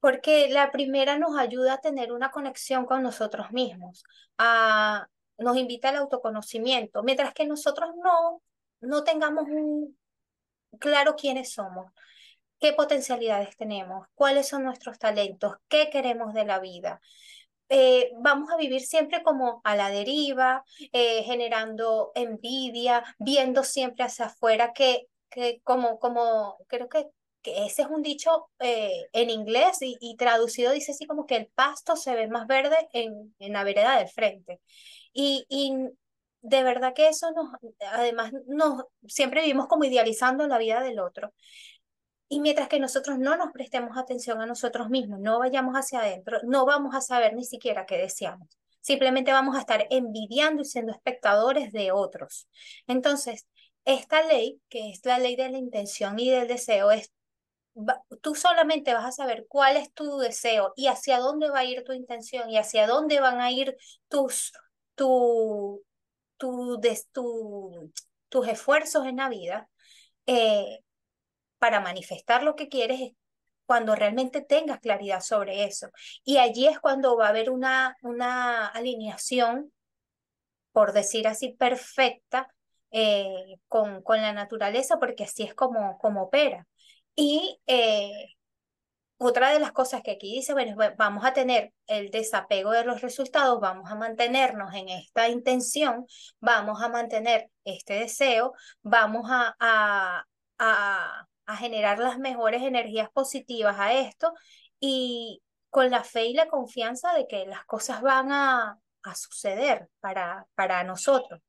[0.00, 4.04] Porque la primera nos ayuda a tener una conexión con nosotros mismos,
[4.38, 5.06] a,
[5.38, 8.42] nos invita al autoconocimiento, mientras que nosotros no,
[8.80, 9.96] no tengamos un
[10.78, 11.92] claro quiénes somos,
[12.60, 17.00] qué potencialidades tenemos, cuáles son nuestros talentos, qué queremos de la vida.
[17.68, 24.26] Eh, vamos a vivir siempre como a la deriva, eh, generando envidia, viendo siempre hacia
[24.26, 27.06] afuera, que, que como, como creo que,
[27.40, 31.36] que ese es un dicho eh, en inglés y, y, traducido dice así como que
[31.36, 34.60] el pasto se ve más verde en, en la vereda del frente.
[35.12, 35.72] Y, y
[36.42, 37.48] de verdad que eso nos,
[37.92, 41.32] además, nos, siempre vivimos como idealizando la vida del otro.
[42.28, 46.38] Y mientras que nosotros no nos prestemos atención a nosotros mismos, no vayamos hacia adentro,
[46.44, 48.48] no vamos a saber ni siquiera qué deseamos.
[48.80, 52.48] Simplemente vamos a estar envidiando y siendo espectadores de otros.
[52.86, 53.46] Entonces,
[53.84, 57.12] esta ley, que es la ley de la intención y del deseo, es
[58.20, 61.84] tú solamente vas a saber cuál es tu deseo y hacia dónde va a ir
[61.84, 63.76] tu intención y hacia dónde van a ir
[64.08, 64.52] tus
[65.02, 65.82] tu,
[66.36, 66.80] tu,
[67.12, 67.92] tu,
[68.28, 69.68] tus esfuerzos en la vida
[70.26, 70.78] eh,
[71.58, 73.10] para manifestar lo que quieres
[73.66, 75.88] cuando realmente tengas claridad sobre eso.
[76.22, 79.72] Y allí es cuando va a haber una, una alineación,
[80.70, 82.46] por decir así, perfecta
[82.92, 86.68] eh, con, con la naturaleza, porque así es como, como opera.
[87.16, 88.36] Y eh,
[89.16, 93.00] otra de las cosas que aquí dice, bueno, vamos a tener el desapego de los
[93.00, 96.06] resultados, vamos a mantenernos en esta intención,
[96.40, 100.24] vamos a mantener este deseo, vamos a, a,
[100.58, 104.32] a, generar las mejores energías positivas a esto
[104.80, 108.78] y con la fe y la confianza de que las cosas van a,
[109.14, 111.40] suceder para, para nosotros.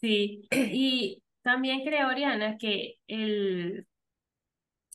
[0.00, 3.86] Sí, y también creo, Oriana, que el,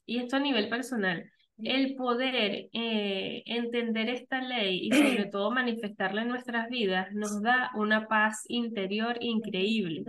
[0.05, 6.23] y esto a nivel personal, el poder eh, entender esta ley y sobre todo manifestarla
[6.23, 10.03] en nuestras vidas nos da una paz interior increíble,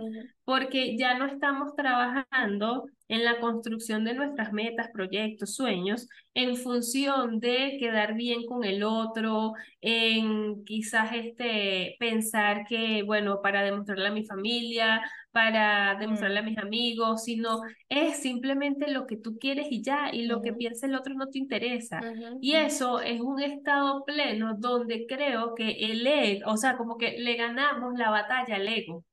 [0.47, 7.41] porque ya no estamos trabajando en la construcción de nuestras metas, proyectos, sueños, en función
[7.41, 14.13] de quedar bien con el otro, en quizás este, pensar que, bueno, para demostrarle a
[14.13, 16.45] mi familia, para demostrarle a mm.
[16.45, 20.87] mis amigos, sino es simplemente lo que tú quieres y ya, y lo que piensa
[20.87, 21.99] el otro no te interesa.
[22.39, 27.17] Y eso es un estado pleno donde creo que el ego, o sea, como que
[27.19, 29.03] le ganamos la batalla al ego,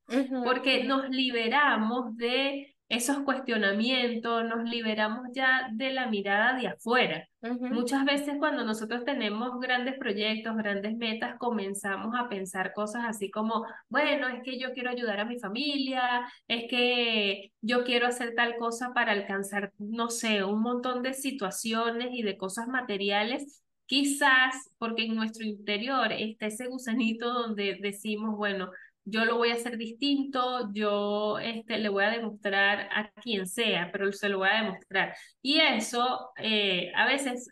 [0.45, 7.27] porque nos liberamos de esos cuestionamientos, nos liberamos ya de la mirada de afuera.
[7.41, 13.67] Muchas veces cuando nosotros tenemos grandes proyectos, grandes metas, comenzamos a pensar cosas así como,
[13.89, 18.57] bueno, es que yo quiero ayudar a mi familia, es que yo quiero hacer tal
[18.57, 23.63] cosa para alcanzar, no sé, un montón de situaciones y de cosas materiales.
[23.87, 28.71] Quizás porque en nuestro interior está ese gusanito donde decimos, bueno,
[29.05, 33.91] yo lo voy a hacer distinto, yo este, le voy a demostrar a quien sea,
[33.93, 35.15] pero se lo voy a demostrar.
[35.43, 37.49] Y eso eh, a veces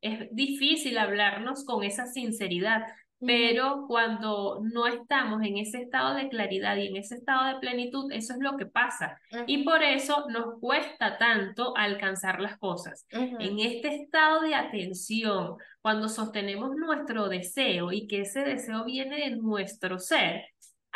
[0.00, 2.82] es difícil hablarnos con esa sinceridad,
[3.18, 8.12] pero cuando no estamos en ese estado de claridad y en ese estado de plenitud,
[8.12, 9.18] eso es lo que pasa.
[9.46, 13.06] Y por eso nos cuesta tanto alcanzar las cosas.
[13.10, 19.36] En este estado de atención, cuando sostenemos nuestro deseo y que ese deseo viene de
[19.36, 20.44] nuestro ser,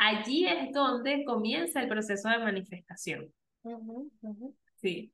[0.01, 3.33] allí es donde comienza el proceso de manifestación.
[4.77, 5.13] Sí.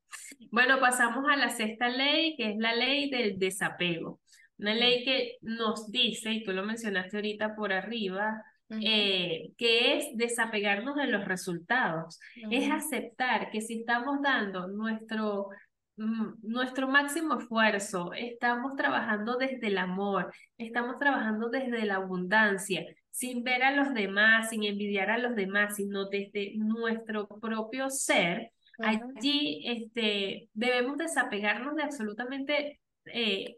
[0.53, 4.21] Bueno, pasamos a la sexta ley, que es la ley del desapego.
[4.59, 8.43] Una ley que nos dice, y tú lo mencionaste ahorita por arriba,
[8.81, 12.21] eh, que es desapegarnos de los resultados,
[12.51, 15.49] es aceptar que si estamos dando nuestro,
[15.97, 22.87] mm, nuestro máximo esfuerzo, estamos trabajando desde el amor, estamos trabajando desde la abundancia,
[23.17, 28.53] sin ver a los demás, sin envidiar a los demás, sino desde nuestro propio ser,
[28.79, 32.81] allí este, debemos desapegarnos de absolutamente...
[33.07, 33.57] Eh,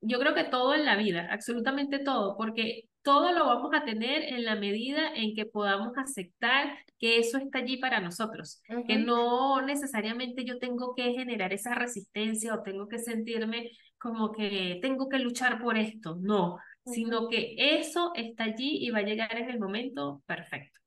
[0.00, 4.22] yo creo que todo en la vida, absolutamente todo, porque todo lo vamos a tener
[4.22, 9.60] en la medida en que podamos aceptar que eso está allí para nosotros, que no
[9.60, 15.18] necesariamente yo tengo que generar esa resistencia o tengo que sentirme como que tengo que
[15.18, 19.58] luchar por esto, no, sino que eso está allí y va a llegar en el
[19.58, 20.80] momento perfecto.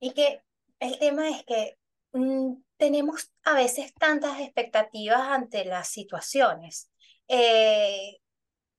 [0.00, 0.42] Y que
[0.80, 1.76] el tema es que
[2.12, 6.90] mm, tenemos a veces tantas expectativas ante las situaciones.
[7.28, 8.18] Eh,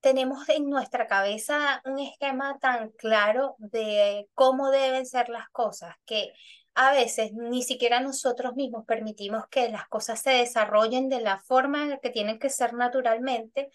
[0.00, 6.32] tenemos en nuestra cabeza un esquema tan claro de cómo deben ser las cosas que
[6.74, 11.82] a veces ni siquiera nosotros mismos permitimos que las cosas se desarrollen de la forma
[11.82, 13.70] en la que tienen que ser naturalmente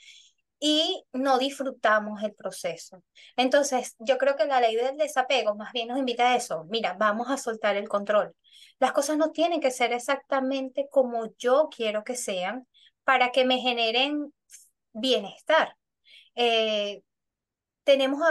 [0.66, 3.04] y no disfrutamos el proceso.
[3.36, 6.64] Entonces, yo creo que la ley del desapego más bien nos invita a eso.
[6.70, 8.34] Mira, vamos a soltar el control.
[8.80, 12.66] Las cosas no tienen que ser exactamente como yo quiero que sean
[13.04, 14.34] para que me generen
[14.94, 15.76] bienestar.
[16.36, 17.02] Eh,
[17.84, 18.26] tenemos,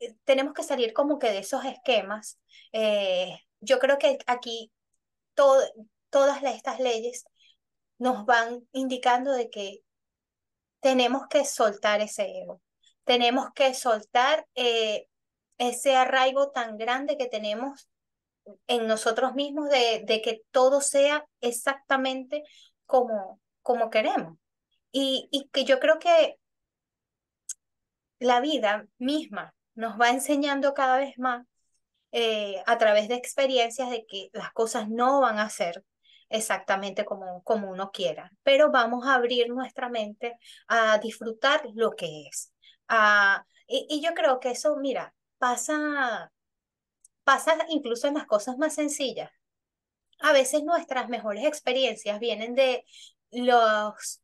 [0.00, 2.38] eh, tenemos que salir como que de esos esquemas.
[2.72, 4.72] Eh, yo creo que aquí
[5.34, 7.26] todas estas leyes
[7.98, 9.82] nos van indicando de que
[10.86, 12.62] tenemos que soltar ese ego,
[13.02, 17.88] tenemos que soltar ese arraigo tan grande que tenemos
[18.68, 22.44] en nosotros mismos de, de que todo sea exactamente
[22.84, 24.38] como, como queremos.
[24.92, 26.38] Y, y que yo creo que
[28.20, 31.44] la vida misma nos va enseñando cada vez más
[32.12, 35.84] eh, a través de experiencias de que las cosas no van a ser
[36.28, 42.28] exactamente como, como uno quiera, pero vamos a abrir nuestra mente a disfrutar lo que
[42.28, 42.52] es.
[43.68, 46.32] y, y, yo creo que eso, mira, pasa,
[47.24, 49.30] pasa incluso en las cosas más sencillas.
[50.20, 52.84] A veces nuestras mejores experiencias vienen de
[53.30, 54.22] las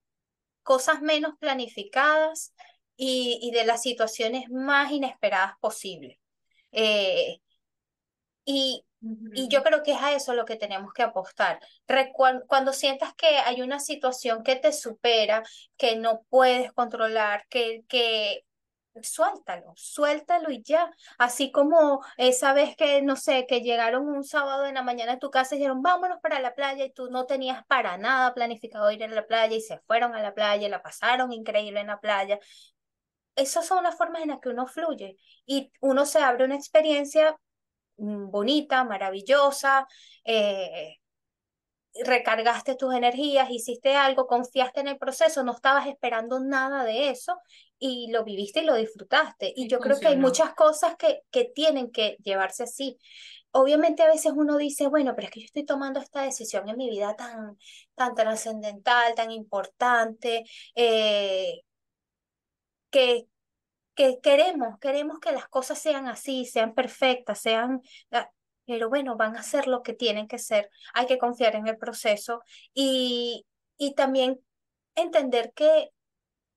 [0.63, 2.53] cosas menos planificadas,
[2.97, 6.19] y, de las situaciones más inesperadas posibles.
[6.73, 7.41] Eh,
[8.45, 8.85] y,
[9.35, 11.61] y yo creo que es a eso lo que tenemos que apostar.
[12.47, 15.43] Cuando sientas que hay una situación que te supera,
[15.77, 18.45] que no puedes controlar, que, que
[19.03, 20.91] suéltalo, suéltalo y ya.
[21.19, 25.19] Así como esa vez que, no sé, que llegaron un sábado en la mañana a
[25.19, 28.91] tu casa y dijeron, vámonos para la playa y tú no tenías para nada planificado
[28.93, 31.89] ir a la playa y se fueron a la playa y la pasaron increíble en
[31.89, 32.39] la playa
[33.37, 37.37] esas son las formas en las que uno fluye y uno se abre una experiencia
[37.97, 39.87] bonita, maravillosa,
[40.25, 40.97] eh,
[42.05, 47.39] recargaste tus energías, hiciste algo, confiaste en el proceso, no estabas esperando nada de eso
[47.79, 49.53] y lo viviste y lo disfrutaste.
[49.55, 52.99] Y, yo creo que hay muchas cosas que, que tienen que llevarse así.
[53.51, 56.79] Obviamente a veces uno dice, bueno, pero es que yo estoy tomando esta decisión en
[56.79, 57.59] mi vida tan,
[57.95, 61.61] tan trascendental, tan importante, eh,
[62.91, 63.27] que,
[63.95, 68.31] que queremos, queremos que las cosas sean así, sean perfectas, sean, ah,
[68.67, 70.71] pero bueno, van a ser lo que tienen que ser.
[70.95, 72.43] Hay que confiar en el proceso
[72.75, 74.41] y, y también
[74.95, 75.91] entender que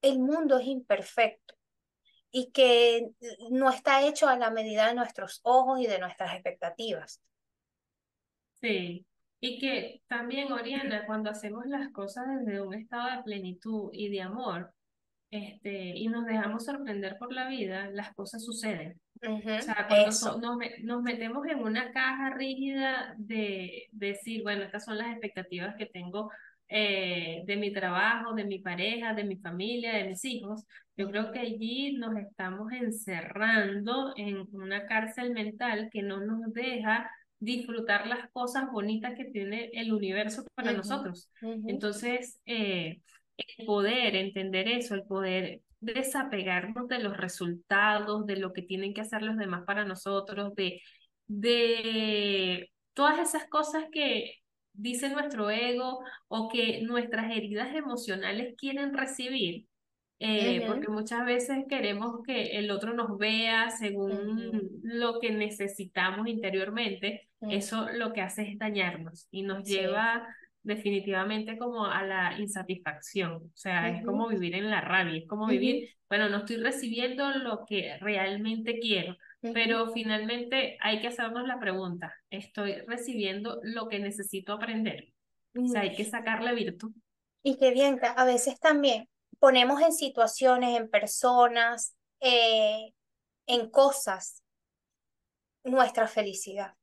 [0.02, 1.56] el mundo es imperfecto
[2.32, 3.10] y que
[3.50, 7.22] no está hecho a la medida de nuestros ojos y de nuestras expectativas.
[8.62, 9.06] Sí,
[9.40, 14.22] y que también, Oriana, cuando hacemos las cosas desde un estado de plenitud y de
[14.22, 14.75] amor,
[15.36, 19.00] este, y nos dejamos sorprender por la vida, las cosas suceden.
[19.22, 20.08] o sea, cuando
[20.40, 25.86] nos, nos, metemos en una caja rígida de, decir, bueno, estas son las expectativas que
[25.86, 26.32] tengo
[26.68, 30.66] eh, de mi trabajo, de mi pareja, de mi familia, de mis hijos,
[30.98, 37.10] yo creo que allí nos estamos encerrando en una cárcel mental que no nos deja
[37.40, 41.30] disfrutar las cosas bonitas que tiene el universo para nosotros.
[41.68, 43.02] Entonces, eh,
[43.38, 49.02] el poder entender eso, el poder desapegarnos de los resultados, de lo que tienen que
[49.02, 50.82] hacer los demás para nosotros, de,
[51.28, 54.36] de todas esas cosas que
[54.74, 59.66] dice nuestro ego o que nuestras heridas emocionales quieren recibir.
[60.18, 67.30] Eh, porque muchas veces queremos que el otro nos vea según lo que necesitamos interiormente,
[67.42, 70.26] eso lo que hace es dañarnos y nos lleva
[70.66, 75.46] definitivamente como a la insatisfacción, o sea, es como vivir en la rabia, es como
[75.46, 79.16] vivir, bueno, no estoy recibiendo lo que realmente quiero,
[79.54, 85.14] pero finalmente hay que hacernos la pregunta, ¿estoy recibiendo lo que necesito aprender?
[85.56, 86.92] O sea, hay que sacarle virtud.
[87.44, 89.08] Y que bien, a veces también
[89.40, 92.92] ponemos en situaciones, en personas, eh,
[93.46, 94.42] en cosas,
[95.64, 96.74] nuestra felicidad.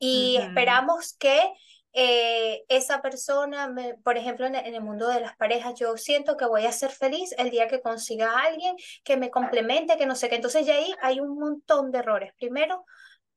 [0.00, 1.40] Y esperamos que
[1.92, 3.74] eh, esa persona,
[4.04, 7.34] por ejemplo, en, el mundo de las parejas, yo siento que voy a ser feliz
[7.38, 10.36] el día que consiga a alguien que me complemente, que no sé qué.
[10.36, 12.32] Entonces ya ahí hay un montón de errores.
[12.38, 12.84] Primero,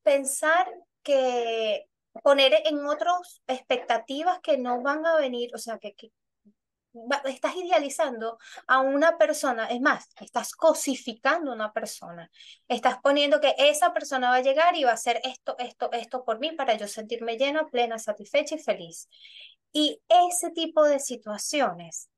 [0.02, 0.68] pensar
[1.02, 1.86] que
[2.22, 6.12] poner en otros expectativas que no van a venir, o sea, que, que
[7.24, 12.30] estás idealizando a una persona, es más, estás cosificando a una persona,
[12.68, 16.24] estás poniendo que esa persona va a llegar y va a hacer esto, esto, esto
[16.24, 19.08] por mí para yo sentirme llena, plena, satisfecha y feliz.
[19.72, 22.10] Y ese tipo de situaciones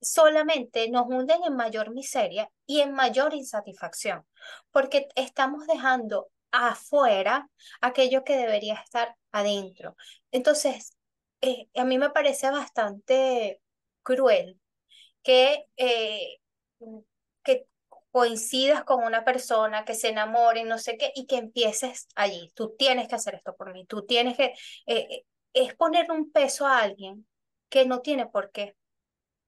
[0.00, 4.26] solamente nos hunden en mayor miseria y en mayor insatisfacción,
[4.70, 7.48] porque estamos dejando afuera
[7.80, 9.96] aquello que debería estar adentro.
[10.32, 10.96] Entonces,
[11.40, 13.60] eh, a mí me parece bastante
[14.02, 14.60] cruel
[15.22, 16.38] que, eh,
[17.42, 17.66] que
[18.10, 22.50] coincidas con una persona, que se enamoren, no sé qué, y que empieces allí.
[22.54, 24.54] Tú tienes que hacer esto por mí, tú tienes que...
[24.86, 25.24] Eh, eh,
[25.54, 27.26] es poner un peso a alguien
[27.68, 28.74] que no tiene por qué,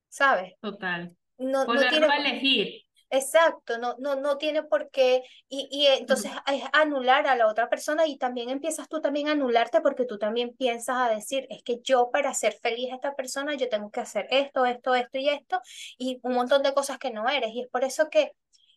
[0.08, 0.54] ¿sabes?
[0.60, 1.16] Total.
[1.38, 2.83] No, no tiene a elegir.
[3.16, 7.68] Exacto, no, no, no tiene por qué, y, y entonces es anular a la otra
[7.68, 11.62] persona y también empiezas tú también a anularte porque tú también piensas a decir, es
[11.62, 15.18] que yo para ser feliz a esta persona yo tengo que hacer esto, esto, esto
[15.18, 15.60] y esto,
[15.96, 18.32] y un montón de cosas que no eres, y es por eso que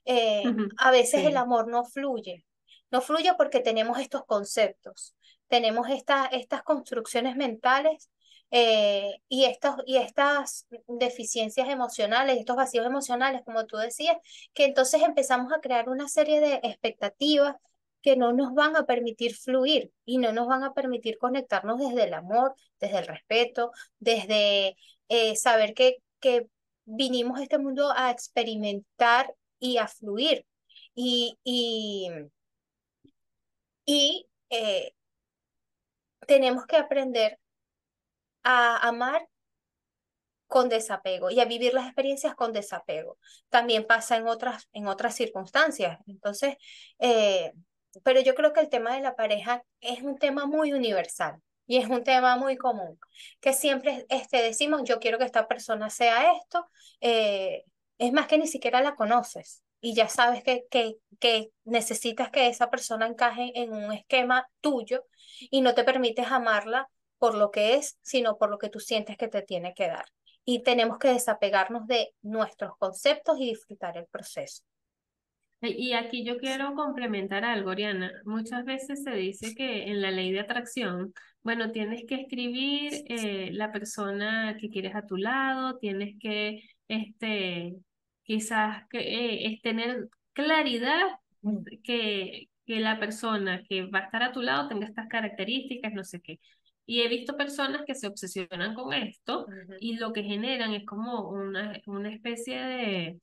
[0.06, 0.44] eh,
[0.78, 2.46] a veces el amor no fluye,
[2.92, 5.16] no fluye porque tenemos estos conceptos,
[5.48, 8.12] tenemos estas estas construcciones mentales
[8.52, 14.18] eh, y, estos, y estas deficiencias emocionales, estos vacíos emocionales, como tú decías,
[14.54, 17.56] que entonces empezamos a crear una serie de expectativas
[18.02, 22.04] que no nos van a permitir fluir y no nos van a permitir conectarnos desde
[22.06, 24.78] el amor, desde el respeto, desde
[25.10, 26.48] eh, saber que, que
[26.86, 30.46] vinimos a este mundo a experimentar y a fluir.
[30.96, 32.10] Y, y,
[33.86, 34.94] y eh,
[36.28, 37.40] tenemos que aprender
[38.50, 39.28] a amar
[40.48, 43.18] con desapego y a vivir las experiencias con desapego.
[43.50, 46.00] También pasa en otras, en otras circunstancias.
[46.08, 46.56] Entonces,
[47.00, 47.52] eh,
[48.04, 51.78] pero yo creo que el tema de la pareja es un tema muy universal y
[51.78, 52.98] es un tema muy común,
[53.42, 56.70] que siempre este, decimos, yo quiero que esta persona sea esto,
[57.02, 57.66] eh,
[57.98, 62.48] es más que ni siquiera la conoces y ya sabes que, que, que necesitas que
[62.48, 65.06] esa persona encaje en un esquema tuyo
[65.52, 69.18] y no te permites amarla por lo que es, sino por lo que tú sientes
[69.18, 70.06] que te tiene que dar.
[70.46, 74.64] Y tenemos que desapegarnos de nuestros conceptos y disfrutar el proceso.
[75.62, 78.12] Y aquí yo quiero complementar algo, Oriana.
[78.26, 83.50] Muchas veces se dice que en la ley de atracción, bueno, tienes que escribir eh,
[83.54, 87.76] la persona que quieres a tu lado, tienes que, este,
[88.24, 91.02] quizás que, eh, es tener claridad
[91.42, 91.64] mm.
[91.84, 96.04] que, que la persona que va a estar a tu lado tenga estas características, no
[96.04, 96.40] sé qué.
[96.88, 99.46] Y he visto personas que se obsesionan con esto
[99.80, 103.20] y lo que generan es como una, una especie de,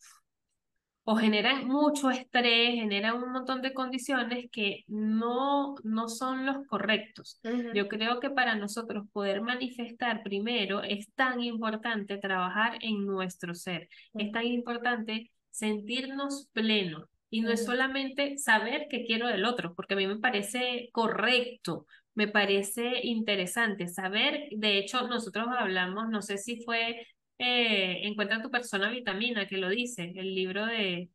[1.04, 7.40] o generan mucho estrés, generan un montón de condiciones que no, no son los correctos.
[7.74, 13.88] Yo creo que para nosotros poder manifestar primero es tan importante trabajar en nuestro ser,
[14.14, 17.04] es tan importante sentirnos plenos.
[17.30, 21.86] Y no es solamente saber qué quiero del otro, porque a mí me parece correcto
[22.14, 27.06] me parece interesante saber, de hecho nosotros hablamos, no sé si fue
[27.38, 31.10] eh, Encuentra tu persona vitamina, que lo dice, el libro de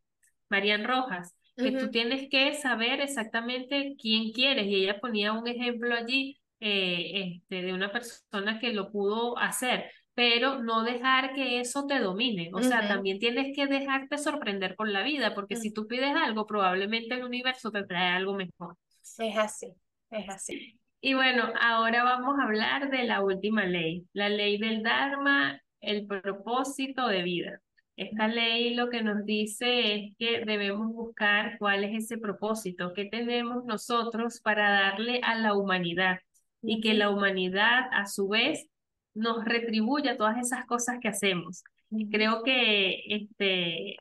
[0.49, 5.93] Marian Rojas, que tú tienes que saber exactamente quién quieres y ella ponía un ejemplo
[5.93, 11.85] allí eh, este, de una persona que lo pudo hacer, pero no dejar que eso
[11.85, 12.49] te domine.
[12.53, 16.45] O sea, también tienes que dejarte sorprender con la vida, porque si tú pides algo,
[16.45, 18.77] probablemente el universo te trae algo mejor.
[19.17, 19.73] Es así,
[20.11, 20.78] es así.
[21.01, 26.05] Y bueno, ahora vamos a hablar de la última ley, la ley del Dharma, el
[26.07, 27.61] propósito de vida.
[27.95, 33.05] Esta ley lo que nos dice es que debemos buscar cuál es ese propósito que
[33.05, 36.19] tenemos nosotros para darle a la humanidad
[36.61, 38.67] y que la humanidad a su vez
[39.13, 41.63] nos retribuya todas esas cosas que hacemos.
[42.11, 43.97] Creo que este,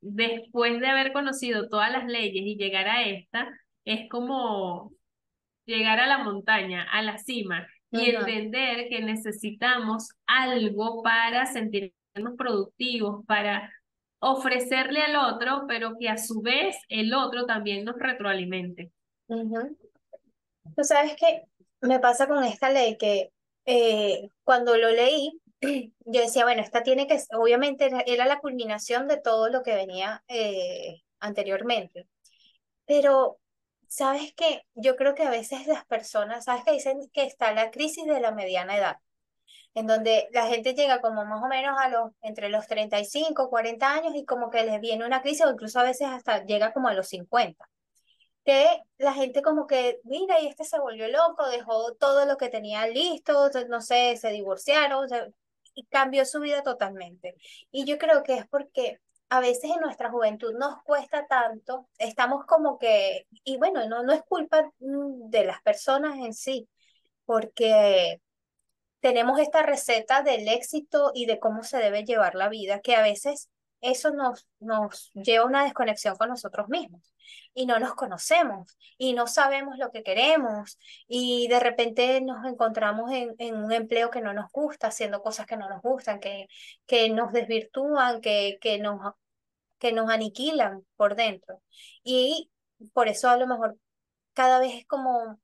[0.00, 3.48] después de haber conocido todas las leyes y llegar a esta,
[3.84, 4.92] es como
[5.66, 11.92] llegar a la montaña, a la cima, y entender que necesitamos algo para sentirnos
[12.36, 13.72] productivos, para
[14.18, 18.92] ofrecerle al otro, pero que a su vez el otro también nos retroalimente.
[19.28, 21.42] Tú sabes que
[21.80, 23.30] me pasa con esta ley que
[23.66, 29.20] eh, cuando lo leí, yo decía, bueno, esta tiene que, obviamente era la culminación de
[29.20, 32.06] todo lo que venía eh, anteriormente,
[32.84, 33.38] pero
[33.88, 37.70] sabes que yo creo que a veces las personas, sabes que dicen que está la
[37.70, 38.96] crisis de la mediana edad,
[39.74, 43.92] en donde la gente llega como más o menos a los, entre los 35, 40
[43.92, 46.88] años y como que les viene una crisis o incluso a veces hasta llega como
[46.88, 47.68] a los 50
[48.46, 52.48] que la gente como que, mira, y este se volvió loco, dejó todo lo que
[52.48, 55.08] tenía listo, no sé, se divorciaron,
[55.74, 57.36] y cambió su vida totalmente.
[57.70, 62.44] Y yo creo que es porque a veces en nuestra juventud nos cuesta tanto, estamos
[62.46, 66.68] como que, y bueno, no, no es culpa mm, de las personas en sí,
[67.24, 68.20] porque
[69.00, 73.02] tenemos esta receta del éxito y de cómo se debe llevar la vida, que a
[73.02, 73.50] veces
[73.90, 77.14] eso nos, nos lleva a una desconexión con nosotros mismos
[77.54, 80.78] y no nos conocemos y no sabemos lo que queremos
[81.08, 85.46] y de repente nos encontramos en, en un empleo que no nos gusta, haciendo cosas
[85.46, 86.48] que no nos gustan, que,
[86.86, 89.14] que nos desvirtúan, que, que, nos,
[89.78, 91.62] que nos aniquilan por dentro.
[92.02, 92.50] Y
[92.92, 93.78] por eso a lo mejor
[94.34, 95.40] cada vez es como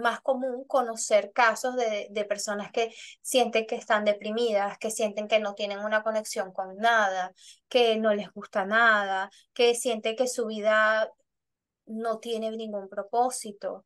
[0.00, 5.38] más común conocer casos de, de, personas que sienten que están deprimidas, que sienten que
[5.40, 7.32] no tienen una conexión con nada,
[7.68, 11.10] que no les gusta nada, que sienten que su vida
[11.86, 13.84] no tiene ningún propósito.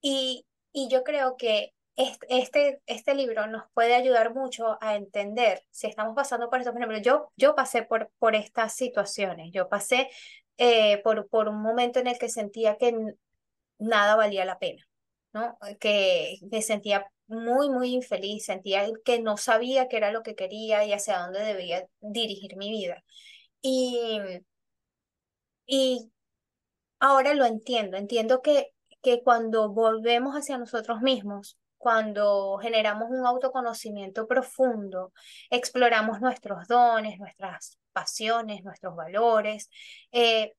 [0.00, 5.86] Y, y yo creo que este, este libro nos puede ayudar mucho a entender si
[5.86, 6.72] estamos pasando por esto.
[6.72, 10.10] Por ejemplo, yo, yo pasé por, por estas situaciones, yo pasé
[10.58, 12.94] eh, por, por un momento en el que sentía que
[13.78, 14.86] nada valía la pena
[15.80, 20.84] que me sentía muy, muy infeliz, sentía que no sabía qué era lo que quería
[20.84, 23.02] y hacia dónde debía dirigir mi vida.
[23.62, 24.20] Y,
[25.66, 26.12] y
[27.00, 28.72] ahora lo entiendo, entiendo que,
[29.02, 35.12] que cuando volvemos hacia nosotros mismos, cuando generamos un autoconocimiento profundo,
[35.50, 39.70] exploramos nuestros dones, nuestras pasiones, nuestros valores,
[40.12, 40.54] eh,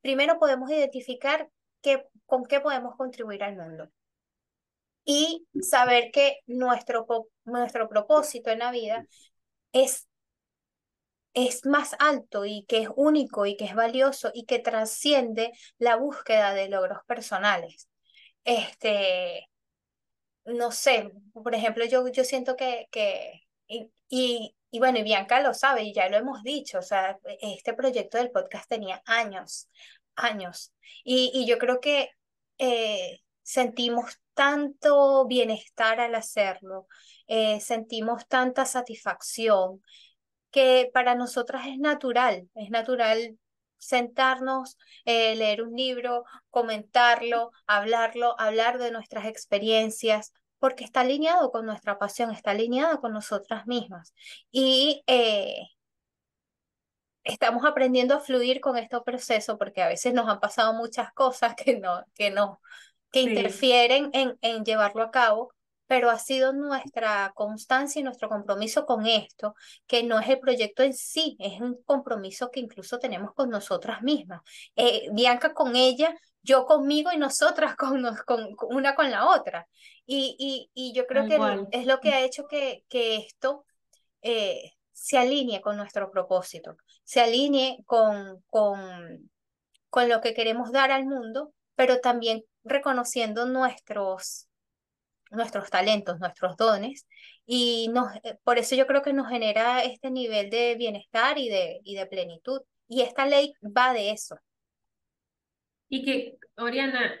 [0.00, 1.50] primero podemos identificar
[1.82, 3.90] qué, con qué podemos contribuir al mundo
[5.04, 7.06] y saber que nuestro,
[7.44, 9.06] nuestro propósito en la vida
[9.72, 10.08] es,
[11.34, 15.96] es más alto y que es único y que es valioso y que trasciende la
[15.96, 17.88] búsqueda de logros personales.
[18.44, 19.48] Este,
[20.44, 25.54] no sé, por ejemplo, yo, yo siento que, que y, y, bueno, y Bianca lo
[25.54, 29.68] sabe y ya lo hemos dicho, o sea, este proyecto del podcast tenía años,
[30.16, 30.72] años.
[31.04, 32.10] Y, y yo creo que
[32.58, 36.86] eh, sentimos tanto bienestar al hacerlo,
[37.26, 39.82] eh, sentimos tanta satisfacción
[40.50, 43.38] que para nosotras es natural, es natural
[43.78, 51.66] sentarnos, eh, leer un libro, comentarlo, hablarlo, hablar de nuestras experiencias, porque está alineado con
[51.66, 54.14] nuestra pasión, está alineado con nosotras mismas.
[54.52, 55.56] Y eh,
[57.24, 61.54] estamos aprendiendo a fluir con este proceso, porque a veces nos han pasado muchas cosas
[61.54, 62.60] que no, que no,
[63.10, 65.52] que interfieren en, en llevarlo a cabo,
[65.90, 69.56] pero ha sido nuestra constancia y nuestro compromiso con esto,
[69.88, 74.00] que no es el proyecto en sí, es un compromiso que incluso tenemos con nosotras
[74.02, 74.40] mismas.
[74.76, 79.66] Eh, Bianca con ella, yo conmigo y nosotras con, con, una con la otra.
[80.06, 81.38] Y, y, y yo creo que
[81.72, 83.66] es lo que ha hecho que, que esto
[84.22, 89.30] eh, se alinee con nuestro propósito, se alinee con, con,
[89.88, 94.48] con lo que queremos dar al mundo, pero también reconociendo nuestros,
[95.30, 97.06] nuestros talentos, nuestros dones,
[97.46, 101.48] y nos, eh, por eso yo creo que nos genera este nivel de bienestar y
[101.48, 102.60] de, y de plenitud.
[102.86, 104.36] Y esta ley va de eso.
[105.88, 107.12] Y que, Oriana,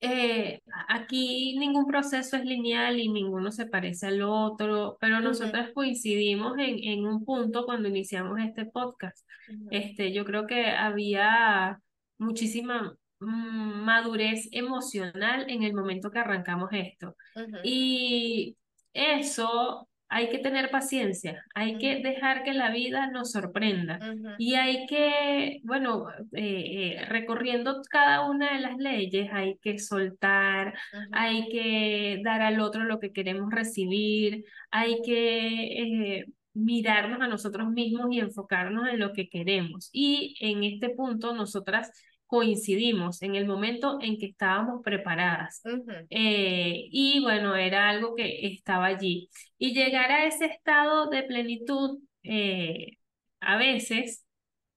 [0.00, 6.58] eh, aquí ningún proceso es lineal y ninguno se parece al otro, pero nosotros coincidimos
[6.58, 9.26] en, en un punto cuando iniciamos este podcast.
[9.70, 11.80] este, yo creo que había
[12.18, 17.16] muchísima madurez emocional en el momento que arrancamos esto.
[17.64, 18.56] Y
[18.92, 23.98] eso hay que tener paciencia, hay que dejar que la vida nos sorprenda
[24.38, 30.74] y hay que, bueno, eh, eh, recorriendo cada una de las leyes, hay que soltar,
[31.10, 36.18] hay que dar al otro lo que queremos recibir, hay que...
[36.20, 36.26] Eh,
[36.58, 39.90] mirarnos a nosotros mismos y enfocarnos en lo que queremos.
[39.92, 41.92] Y en este punto, nosotras
[42.26, 45.62] coincidimos en el momento en que estábamos preparadas.
[46.10, 49.28] Eh, y bueno, era algo que estaba allí.
[49.58, 52.98] Y llegar a ese estado de plenitud eh,
[53.40, 54.24] a veces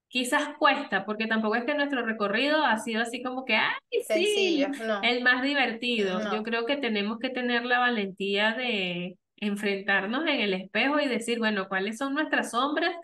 [0.07, 3.75] quizás cuesta, porque tampoco es que nuestro recorrido ha sido así como que, ay,
[4.07, 4.65] sí,
[5.03, 6.33] el más divertido.
[6.33, 11.37] Yo creo que tenemos que tener la valentía de enfrentarnos en el espejo y decir,
[11.37, 12.95] bueno, ¿cuáles son nuestras sombras?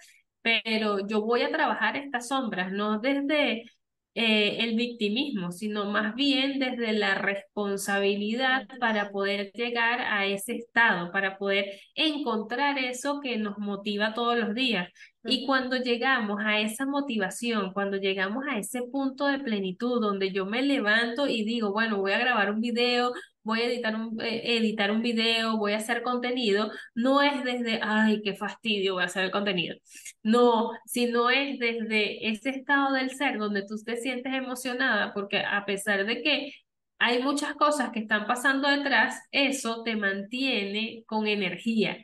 [0.41, 3.65] Pero yo voy a trabajar estas sombras, no desde
[4.15, 11.11] eh, el victimismo, sino más bien desde la responsabilidad para poder llegar a ese estado,
[11.11, 14.89] para poder encontrar eso que nos motiva todos los días.
[15.25, 20.45] Y cuando llegamos a esa motivación, cuando llegamos a ese punto de plenitud donde yo
[20.45, 23.11] me levanto y digo, bueno, voy a grabar un video,
[23.45, 27.79] voy a editar un, eh, editar un video, voy a hacer contenido, no es desde,
[27.81, 29.77] ay, qué fastidio voy a hacer el contenido.
[30.23, 35.63] No, sino es desde ese estado del ser donde tú te sientes emocionada, porque a
[35.65, 36.51] pesar de que
[36.97, 41.97] hay muchas cosas que están pasando detrás, eso te mantiene con energía.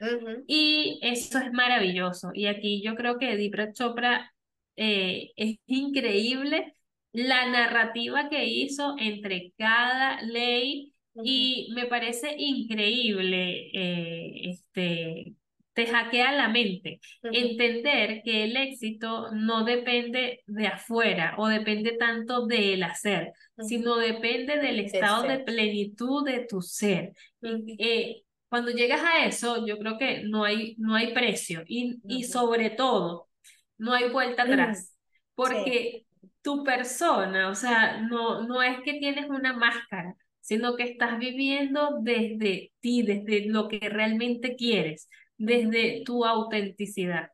[0.48, 2.32] Y eso es maravilloso.
[2.34, 4.32] Y aquí yo creo que Deepak Chopra
[4.76, 6.76] eh, es increíble
[7.14, 15.36] la narrativa que hizo entre cada ley y me parece increíble, eh, este,
[15.74, 17.00] te hackea la mente.
[17.24, 24.58] Entender que el éxito no depende de afuera o depende tanto del hacer, sino depende
[24.58, 27.14] del estado de plenitud de tu ser.
[27.42, 32.02] Y, eh, cuando llegas a eso, yo creo que no hay, no hay precio y,
[32.08, 33.30] y sobre todo,
[33.78, 34.94] no hay vuelta atrás,
[35.36, 36.06] porque
[36.42, 42.00] tu persona, o sea, no, no es que tienes una máscara, sino que estás viviendo
[42.02, 47.30] desde ti, desde lo que realmente quieres, desde tu autenticidad.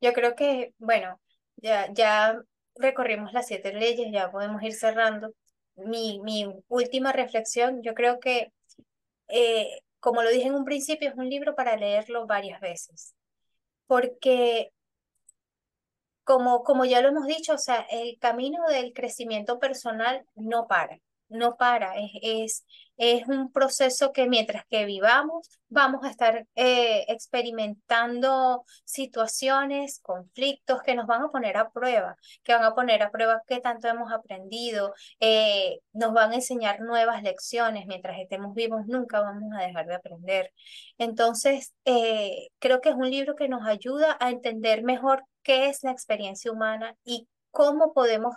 [0.00, 1.20] Yo creo que, bueno,
[1.56, 2.40] ya, ya
[2.76, 5.34] recorrimos las siete leyes, ya podemos ir cerrando.
[5.74, 8.52] Mi, mi última reflexión, yo creo que,
[9.28, 13.14] eh, como lo dije en un principio, es un libro para leerlo varias veces,
[13.86, 14.70] porque
[16.24, 20.98] como, como ya lo hemos dicho, o sea, el camino del crecimiento personal no para
[21.28, 22.64] no para, es,
[22.96, 30.94] es, un proceso que mientras que vivamos vamos a estar eh, experimentando situaciones, conflictos que
[30.94, 34.12] nos van a poner a prueba, que van a poner a prueba qué tanto hemos
[34.12, 39.86] aprendido, eh, nos van a enseñar nuevas lecciones, mientras estemos vivos nunca vamos a dejar
[39.86, 40.52] de aprender.
[40.98, 45.82] Entonces, eh, creo que es un libro que nos ayuda a entender mejor qué es
[45.82, 48.34] la experiencia humana y cómo podemos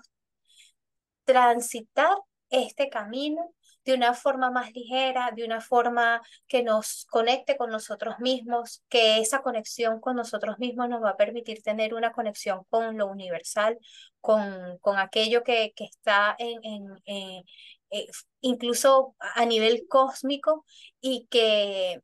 [1.25, 2.17] transitar
[2.50, 3.54] este camino
[3.86, 9.20] de una forma más ligera, de una forma que nos conecte con nosotros mismos, que
[9.20, 13.80] esa conexión con nosotros mismos nos va a permitir tener una conexión con lo universal,
[14.22, 17.45] con, con aquello que, que está en, en,
[17.91, 18.08] eh,
[18.41, 20.66] incluso a nivel cósmico
[21.02, 22.02] y que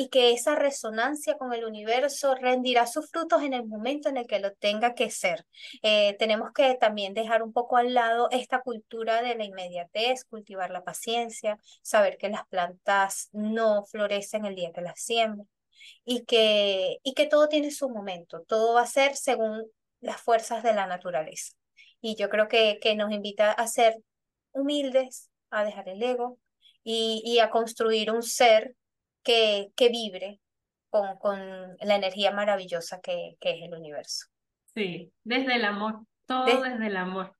[0.00, 4.28] y que esa resonancia con el universo rendirá sus frutos en el momento en el
[4.28, 5.44] que lo tenga que ser.
[5.82, 10.70] Eh, tenemos que también dejar un poco al lado esta cultura de la inmediatez, cultivar
[10.70, 15.48] la paciencia, saber que las plantas no florecen el día que las siembran
[16.04, 19.64] y que, y que todo tiene su momento, todo va a ser según
[20.00, 21.54] las fuerzas de la naturaleza.
[22.00, 23.96] Y yo creo que, que nos invita a ser
[24.52, 26.38] humildes, a dejar el ego
[26.84, 28.76] y, y a construir un ser
[29.22, 30.40] que, que vibre
[30.90, 31.38] con, con
[31.80, 34.26] la energía maravillosa que, que es el universo.
[34.74, 37.34] Sí, desde el amor, todo desde el amor.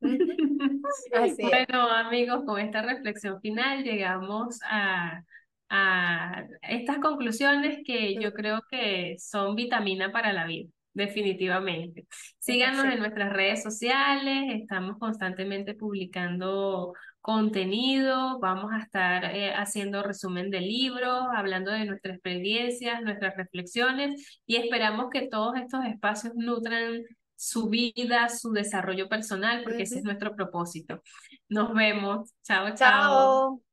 [0.00, 5.22] bueno, amigos, con esta reflexión final llegamos a,
[5.68, 12.06] a estas conclusiones que yo creo que son vitamina para la vida definitivamente.
[12.38, 16.94] Síganos en nuestras redes sociales, estamos constantemente publicando
[17.26, 24.40] contenido, vamos a estar eh, haciendo resumen de libros, hablando de nuestras experiencias, nuestras reflexiones
[24.46, 27.02] y esperamos que todos estos espacios nutran
[27.34, 31.02] su vida, su desarrollo personal, porque ese es nuestro propósito.
[31.48, 32.32] Nos vemos.
[32.44, 32.72] chao.
[32.76, 33.65] chao.